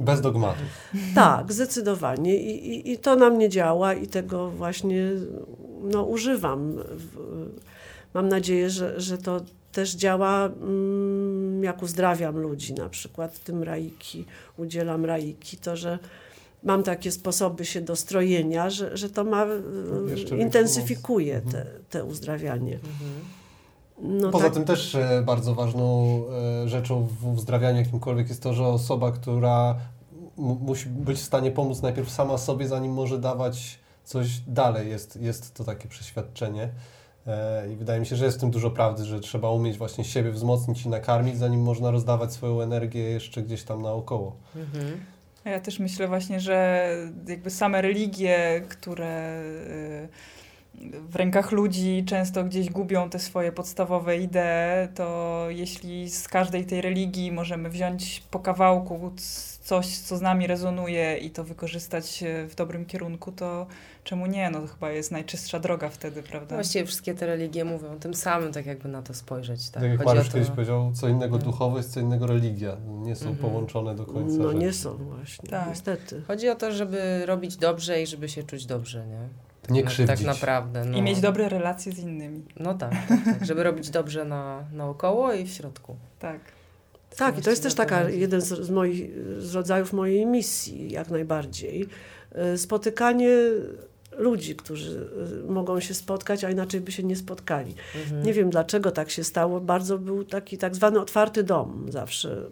[0.00, 0.64] Bez dogmatów.
[1.14, 2.36] Tak, zdecydowanie.
[2.36, 5.10] I, i, i to na mnie działa i tego właśnie
[5.82, 6.76] no, używam.
[8.14, 9.40] Mam nadzieję, że, że to
[9.72, 14.24] też działa, mm, jak uzdrawiam ludzi, na przykład tym raiki,
[14.56, 15.98] udzielam raiki, to, że
[16.62, 19.46] mam takie sposoby się dostrojenia, że, że to ma,
[20.38, 22.74] intensyfikuje te, te uzdrawianie.
[22.74, 23.10] Mhm.
[23.98, 24.54] No Poza tak.
[24.54, 26.20] tym też e, bardzo ważną
[26.64, 29.76] e, rzeczą w uzdrawianiu jakimkolwiek jest to, że osoba, która
[30.36, 34.90] musi być w stanie pomóc najpierw sama sobie, zanim może dawać coś dalej.
[34.90, 36.68] Jest, jest to takie przeświadczenie.
[37.26, 40.04] E, I wydaje mi się, że jest w tym dużo prawdy, że trzeba umieć właśnie
[40.04, 44.36] siebie wzmocnić i nakarmić, zanim można rozdawać swoją energię jeszcze gdzieś tam naokoło.
[44.56, 45.00] Mhm.
[45.44, 46.88] Ja też myślę właśnie, że
[47.28, 50.08] jakby same religie, które y,
[51.08, 56.80] w rękach ludzi często gdzieś gubią te swoje podstawowe idee, to jeśli z każdej tej
[56.80, 59.12] religii możemy wziąć po kawałku
[59.62, 63.66] coś, co z nami rezonuje i to wykorzystać e, w dobrym kierunku, to
[64.04, 64.50] czemu nie?
[64.50, 66.54] No to chyba jest najczystsza droga wtedy, prawda?
[66.54, 69.70] Właściwie wszystkie te religie mówią o tym samym, tak jakby na to spojrzeć.
[69.70, 71.44] Tak, tak jak Mariusz kiedyś powiedział, co innego no.
[71.44, 72.76] duchowość, co innego religia.
[72.86, 73.50] Nie są mhm.
[73.50, 74.38] połączone do końca.
[74.38, 75.68] No nie są właśnie, tak.
[75.68, 76.22] niestety.
[76.26, 79.28] Chodzi o to, żeby robić dobrze i żeby się czuć dobrze, nie?
[79.66, 80.16] Tak, nie krzywdzić.
[80.16, 80.84] Tak naprawdę.
[80.84, 80.98] No.
[80.98, 82.44] I mieć dobre relacje z innymi.
[82.60, 85.96] No tak, tak, tak żeby robić dobrze na, naokoło i w środku.
[86.18, 86.40] Tak.
[87.16, 91.10] Tak, i to jest też taka jeden z, z, moich, z rodzajów mojej misji, jak
[91.10, 91.88] najbardziej.
[92.32, 93.36] E, spotykanie
[94.18, 95.08] ludzi, którzy
[95.48, 97.74] e, mogą się spotkać, a inaczej by się nie spotkali.
[98.02, 98.22] Mhm.
[98.22, 99.60] Nie wiem dlaczego tak się stało.
[99.60, 102.46] Bardzo był taki tak zwany otwarty dom zawsze.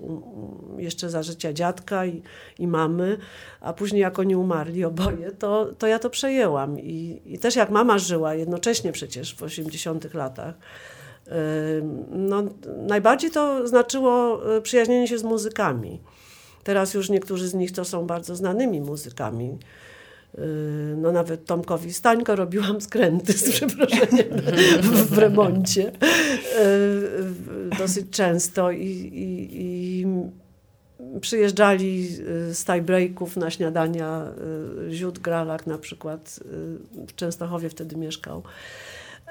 [0.77, 2.23] Jeszcze za życia dziadka i,
[2.59, 3.19] i mamy,
[3.61, 6.81] a później jak oni umarli oboje, to, to ja to przejęłam.
[6.81, 10.55] I, I też jak mama żyła jednocześnie przecież w 80 latach,
[12.11, 12.43] no,
[12.77, 16.01] najbardziej to znaczyło e, przyjaźnienie się z muzykami.
[16.65, 19.59] Teraz już niektórzy z nich to są bardzo znanymi muzykami.
[20.97, 24.29] No nawet Tomkowi Stańko robiłam skręty z przeproszeniem
[24.83, 25.93] w, remoncie
[27.79, 30.07] dosyć często i, i, i
[31.21, 32.09] przyjeżdżali
[32.53, 34.33] z tiebreaków na śniadania
[34.91, 36.41] Ziut Gralak na przykład
[37.09, 38.43] w Częstochowie wtedy mieszkał.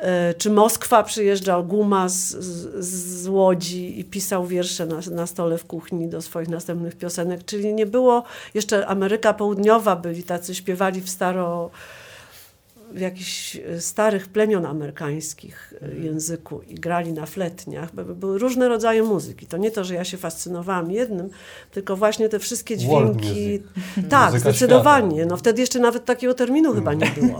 [0.02, 5.58] E, czy Moskwa przyjeżdżał Guma z, z, z Łodzi i pisał wiersze na, na stole
[5.58, 8.24] w kuchni do swoich następnych piosenek, czyli nie było,
[8.54, 11.70] jeszcze Ameryka Południowa byli tacy, śpiewali w staro,
[12.94, 16.04] w jakichś starych plemion amerykańskich mhm.
[16.04, 17.96] języku i grali na fletniach.
[17.96, 19.46] Były różne rodzaje muzyki.
[19.46, 21.30] To nie to, że ja się fascynowałam jednym,
[21.72, 23.60] tylko właśnie te wszystkie dźwięki.
[24.10, 25.16] Tak, Muzyka zdecydowanie.
[25.16, 25.30] Świata.
[25.30, 27.40] No wtedy jeszcze nawet takiego terminu chyba nie było.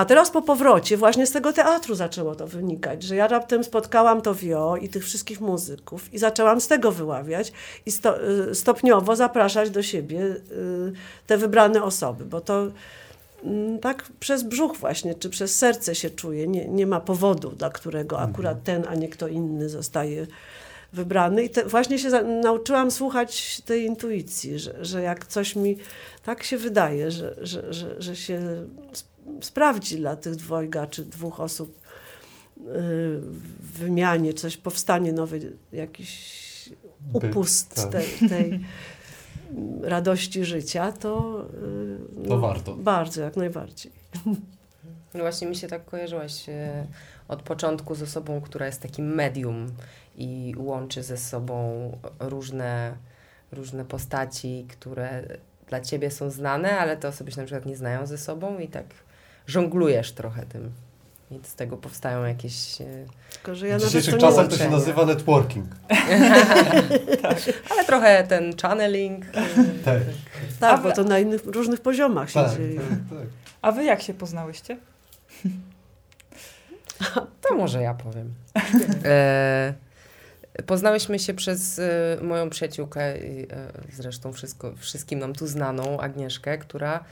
[0.00, 4.22] A teraz po powrocie właśnie z tego teatru zaczęło to wynikać, że ja raptem spotkałam
[4.22, 7.52] to wio i tych wszystkich muzyków i zaczęłam z tego wyławiać
[7.86, 10.40] i sto, y, stopniowo zapraszać do siebie y,
[11.26, 12.66] te wybrane osoby, bo to
[13.44, 16.48] mm, tak przez brzuch właśnie, czy przez serce się czuje.
[16.48, 18.30] Nie, nie ma powodu, dla którego mhm.
[18.30, 20.26] akurat ten, a nie kto inny zostaje
[20.92, 21.44] wybrany.
[21.44, 25.76] I te, właśnie się za, nauczyłam słuchać tej intuicji, że, że jak coś mi
[26.24, 28.40] tak się wydaje, że, że, że, że się
[29.40, 32.62] sprawdzi dla tych dwojga czy dwóch osób y,
[33.60, 36.40] w wymianie, coś powstanie nowy, jakiś
[37.12, 37.90] upust tak.
[37.90, 38.60] tej, tej
[39.82, 42.74] radości życia, to, y, no, to warto.
[42.74, 43.92] Bardzo, jak najbardziej.
[45.14, 46.52] No właśnie mi się tak kojarzyłaś y,
[47.28, 49.66] od początku z osobą, która jest takim medium
[50.16, 51.90] i łączy ze sobą
[52.20, 52.96] różne,
[53.52, 55.22] różne postaci, które
[55.66, 58.68] dla ciebie są znane, ale te osoby się na przykład nie znają ze sobą i
[58.68, 58.86] tak
[59.46, 60.72] żonglujesz trochę tym.
[61.30, 62.80] I z tego powstają jakieś.
[62.80, 62.84] E,
[63.32, 65.66] Tylko, że ja w dzisiejszych czasach to się nazywa networking.
[67.22, 67.38] tak.
[67.70, 69.24] Ale trochę ten channeling.
[69.24, 69.30] E,
[69.84, 70.00] tak,
[70.60, 72.80] tak bo to na innych różnych poziomach się tak, dzieje.
[72.80, 73.28] Tak, tak.
[73.62, 74.76] A wy jak się poznałyście?
[77.40, 78.34] To może ja powiem.
[79.04, 79.74] E,
[80.66, 83.16] poznałyśmy się przez e, moją przyjaciółkę, e,
[83.92, 87.04] zresztą wszystko, wszystkim nam tu znaną, Agnieszkę, która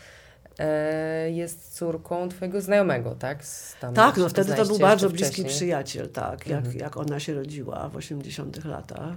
[1.30, 3.44] jest córką twojego znajomego, tak?
[3.80, 5.56] Tam tak, no wtedy to był bardzo bliski wcześniej.
[5.56, 6.78] przyjaciel, tak, jak, mhm.
[6.78, 9.14] jak ona się rodziła w 80 latach.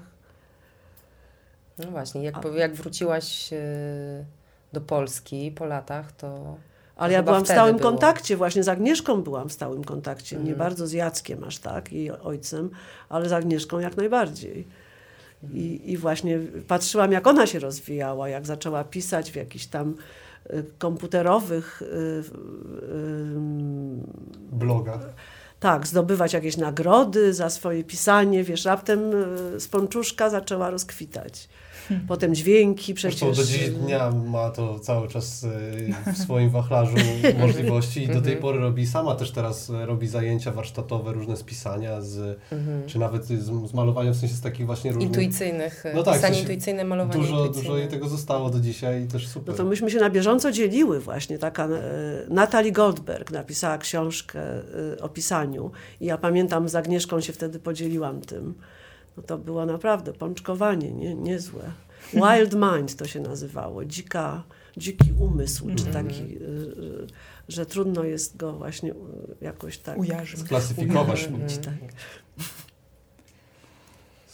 [1.77, 3.57] No właśnie, jak, jak wróciłaś e,
[4.73, 6.57] do Polski po latach, to...
[6.95, 7.91] Ale ja byłam w stałym było.
[7.91, 10.35] kontakcie, właśnie z Agnieszką byłam w stałym kontakcie.
[10.35, 10.57] Nie mhm.
[10.57, 12.69] bardzo z Jackiem aż tak, jej ojcem,
[13.09, 14.67] ale z Agnieszką jak najbardziej.
[15.53, 19.95] I, I właśnie patrzyłam, jak ona się rozwijała, jak zaczęła pisać w jakiś tam
[20.77, 22.23] komputerowych y, y,
[24.51, 25.13] blogach.
[25.59, 28.43] Tak, zdobywać jakieś nagrody za swoje pisanie.
[28.43, 28.99] Wiesz, raptem
[29.55, 31.49] y, spączuszka zaczęła rozkwitać.
[32.07, 33.19] Potem dźwięki przecież.
[33.19, 35.45] Zresztą do dziś dnia ma to cały czas
[36.13, 36.95] w swoim wachlarzu
[37.39, 38.37] możliwości i do tej mhm.
[38.37, 42.87] pory robi sama też teraz robi zajęcia warsztatowe, różne spisania, z, mhm.
[42.87, 45.09] czy nawet z, z malowaniem, w sensie z takich właśnie różnych...
[45.09, 47.63] Intuicyjnych, no tak, pisanie intuicyjne, malowanie Dużo, intuicyjne.
[47.63, 49.53] dużo jej tego zostało do dzisiaj i też super.
[49.53, 51.37] No to myśmy się na bieżąco dzieliły właśnie.
[51.37, 51.69] Taka e,
[52.29, 55.71] Natalie Goldberg napisała książkę e, o pisaniu
[56.01, 58.53] i ja pamiętam z Agnieszką się wtedy podzieliłam tym.
[59.17, 61.63] No to było naprawdę pączkowanie, nie, niezłe.
[62.13, 64.43] Wild Mind to się nazywało, dzika,
[64.77, 66.07] dziki umysł, czy Mhm.
[66.07, 67.07] taki, y, y,
[67.47, 68.95] że trudno jest go właśnie y,
[69.41, 70.45] jakoś tak Ujarzmić.
[70.45, 71.27] Sklasyfikować.
[71.27, 71.77] ujarzmić, Mhm.
[71.79, 71.89] tak.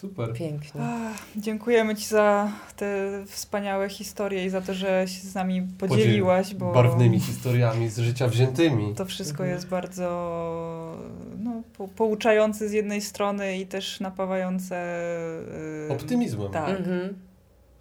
[0.02, 0.34] Super.
[0.34, 0.82] Pięknie.
[0.84, 2.86] Ach, Dziękujemy Ci za te
[3.28, 8.28] wspaniałe historie i za to, że się z nami podzieliłaś, bo Barwnymi historiami z życia
[8.28, 8.94] wziętymi.
[8.96, 9.52] to wszystko Mhm.
[9.52, 10.08] jest bardzo
[11.40, 14.76] no, po, pouczające z jednej strony i też napawające
[15.90, 16.52] y, Optymizmem.
[16.52, 17.14] Tak, Mhm.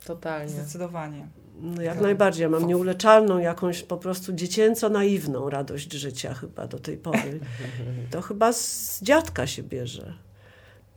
[0.06, 0.48] Totalnie.
[0.48, 1.26] zdecydowanie.
[1.60, 2.02] No jak Tak.
[2.02, 2.42] najbardziej.
[2.42, 7.40] Ja mam nieuleczalną, jakąś po prostu dziecięco naiwną radość życia chyba do tej pory.
[8.10, 10.14] To chyba z dziadka się bierze.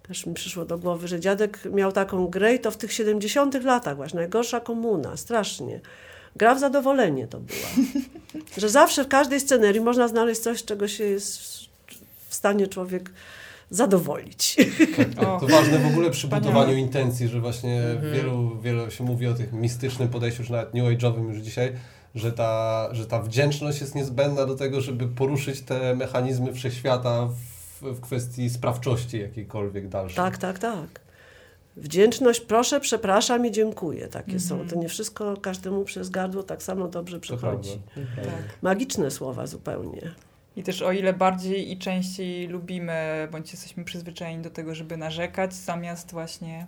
[0.09, 3.63] Też mi przyszło do głowy, że dziadek miał taką grę i to w tych 70
[3.63, 5.79] latach właśnie, najgorsza komuna, strasznie.
[6.35, 7.87] Gra w zadowolenie to była.
[8.57, 11.41] Że zawsze w każdej scenerii można znaleźć coś, czego się jest
[12.29, 13.11] w stanie człowiek
[13.69, 14.55] zadowolić.
[14.97, 15.39] Tak, tak.
[15.39, 18.13] To ważne w ogóle przy budowaniu intencji, że właśnie Mhm.
[18.13, 21.73] wielu, wielu się mówi o tych mistycznym podejściu, już nawet new age'owym już dzisiaj,
[22.15, 27.58] że ta, że ta wdzięczność jest niezbędna do tego, żeby poruszyć te mechanizmy wszechświata w,
[27.81, 30.15] w kwestii sprawczości jakiejkolwiek dalszej.
[30.15, 31.01] Tak, tak, tak.
[31.77, 34.07] Wdzięczność, proszę, przepraszam i dziękuję.
[34.07, 34.55] Takie są.
[34.55, 34.69] Mhm.
[34.69, 37.81] To nie wszystko każdemu przez gardło tak samo dobrze przechodzi.
[37.97, 38.27] Mhm.
[38.27, 38.61] Tak.
[38.61, 40.11] Magiczne słowa zupełnie.
[40.55, 45.53] I też o ile bardziej i częściej lubimy, bądź jesteśmy przyzwyczajeni do tego, żeby narzekać,
[45.53, 46.67] zamiast właśnie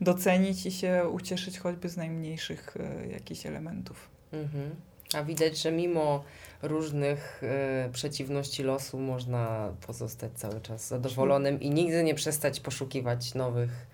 [0.00, 4.08] docenić i się ucieszyć choćby z najmniejszych e, jakichś elementów.
[4.32, 4.70] Mhm.
[5.14, 6.24] A widać, że mimo
[6.62, 13.86] różnych e, przeciwności losu można pozostać cały czas zadowolonym i nigdy nie przestać poszukiwać nowych,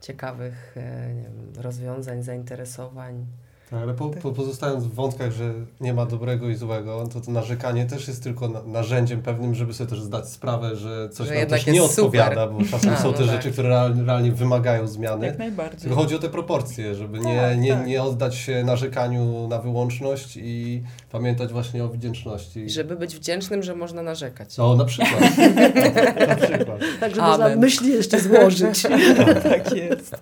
[0.00, 0.76] ciekawych
[1.14, 3.26] nie wiem, rozwiązań, zainteresowań.
[3.74, 7.30] Tak, ale po, po, pozostając w wątkach, że nie ma dobrego i złego, to to
[7.30, 11.34] narzekanie też jest tylko na, narzędziem pewnym, żeby sobie też zdać sprawę, że coś Że
[11.34, 12.04] nam też nie jest super.
[12.04, 13.28] odpowiada, bo czasem A, są no te tak.
[13.28, 15.26] rzeczy, które realnie, realnie wymagają zmiany.
[15.26, 15.80] Jak najbardziej.
[15.80, 17.86] Tylko chodzi o te proporcje, żeby nie, Tak, nie, tak.
[17.86, 22.70] nie oddać się narzekaniu na wyłączność i pamiętać właśnie o wdzięczności.
[22.70, 24.56] Żeby być wdzięcznym, że można narzekać.
[24.56, 25.20] No, na przykład.
[26.28, 26.80] na przykład.
[27.00, 27.40] Tak, żeby Amen.
[27.40, 28.82] można myśli jeszcze złożyć.
[29.42, 30.16] tak jest.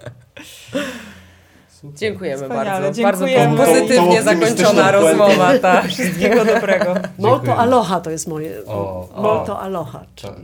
[1.82, 1.98] Super.
[1.98, 3.02] Dziękujemy Wspaniale, bardzo.
[3.02, 3.56] dziękujemy.
[3.56, 5.59] Bardzo pozytywnie optymistyczną zakończona rozmowa.
[5.59, 5.86] Tak.
[5.88, 6.94] Wszystkiego dobrego.
[7.18, 8.64] Molto aloha to jest moje.
[8.66, 9.22] O, o.
[9.22, 10.04] Molto aloha.
[10.22, 10.34] Tak.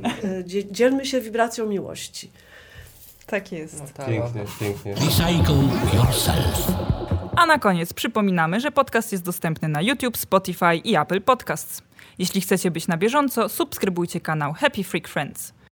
[0.48, 2.30] Czyli dzielmy się wibracją miłości.
[3.26, 3.80] Tak jest.
[3.80, 4.06] No, tak.
[4.06, 4.94] Pięknie, pięknie.
[4.94, 5.54] Recycle
[5.94, 6.72] yourself.
[7.36, 11.82] A na koniec przypominamy, że podcast jest dostępny na YouTube, Spotify i Apple Podcasts.
[12.18, 15.52] Jeśli chcecie być na bieżąco, subskrybujcie kanał Happy Freak Friends.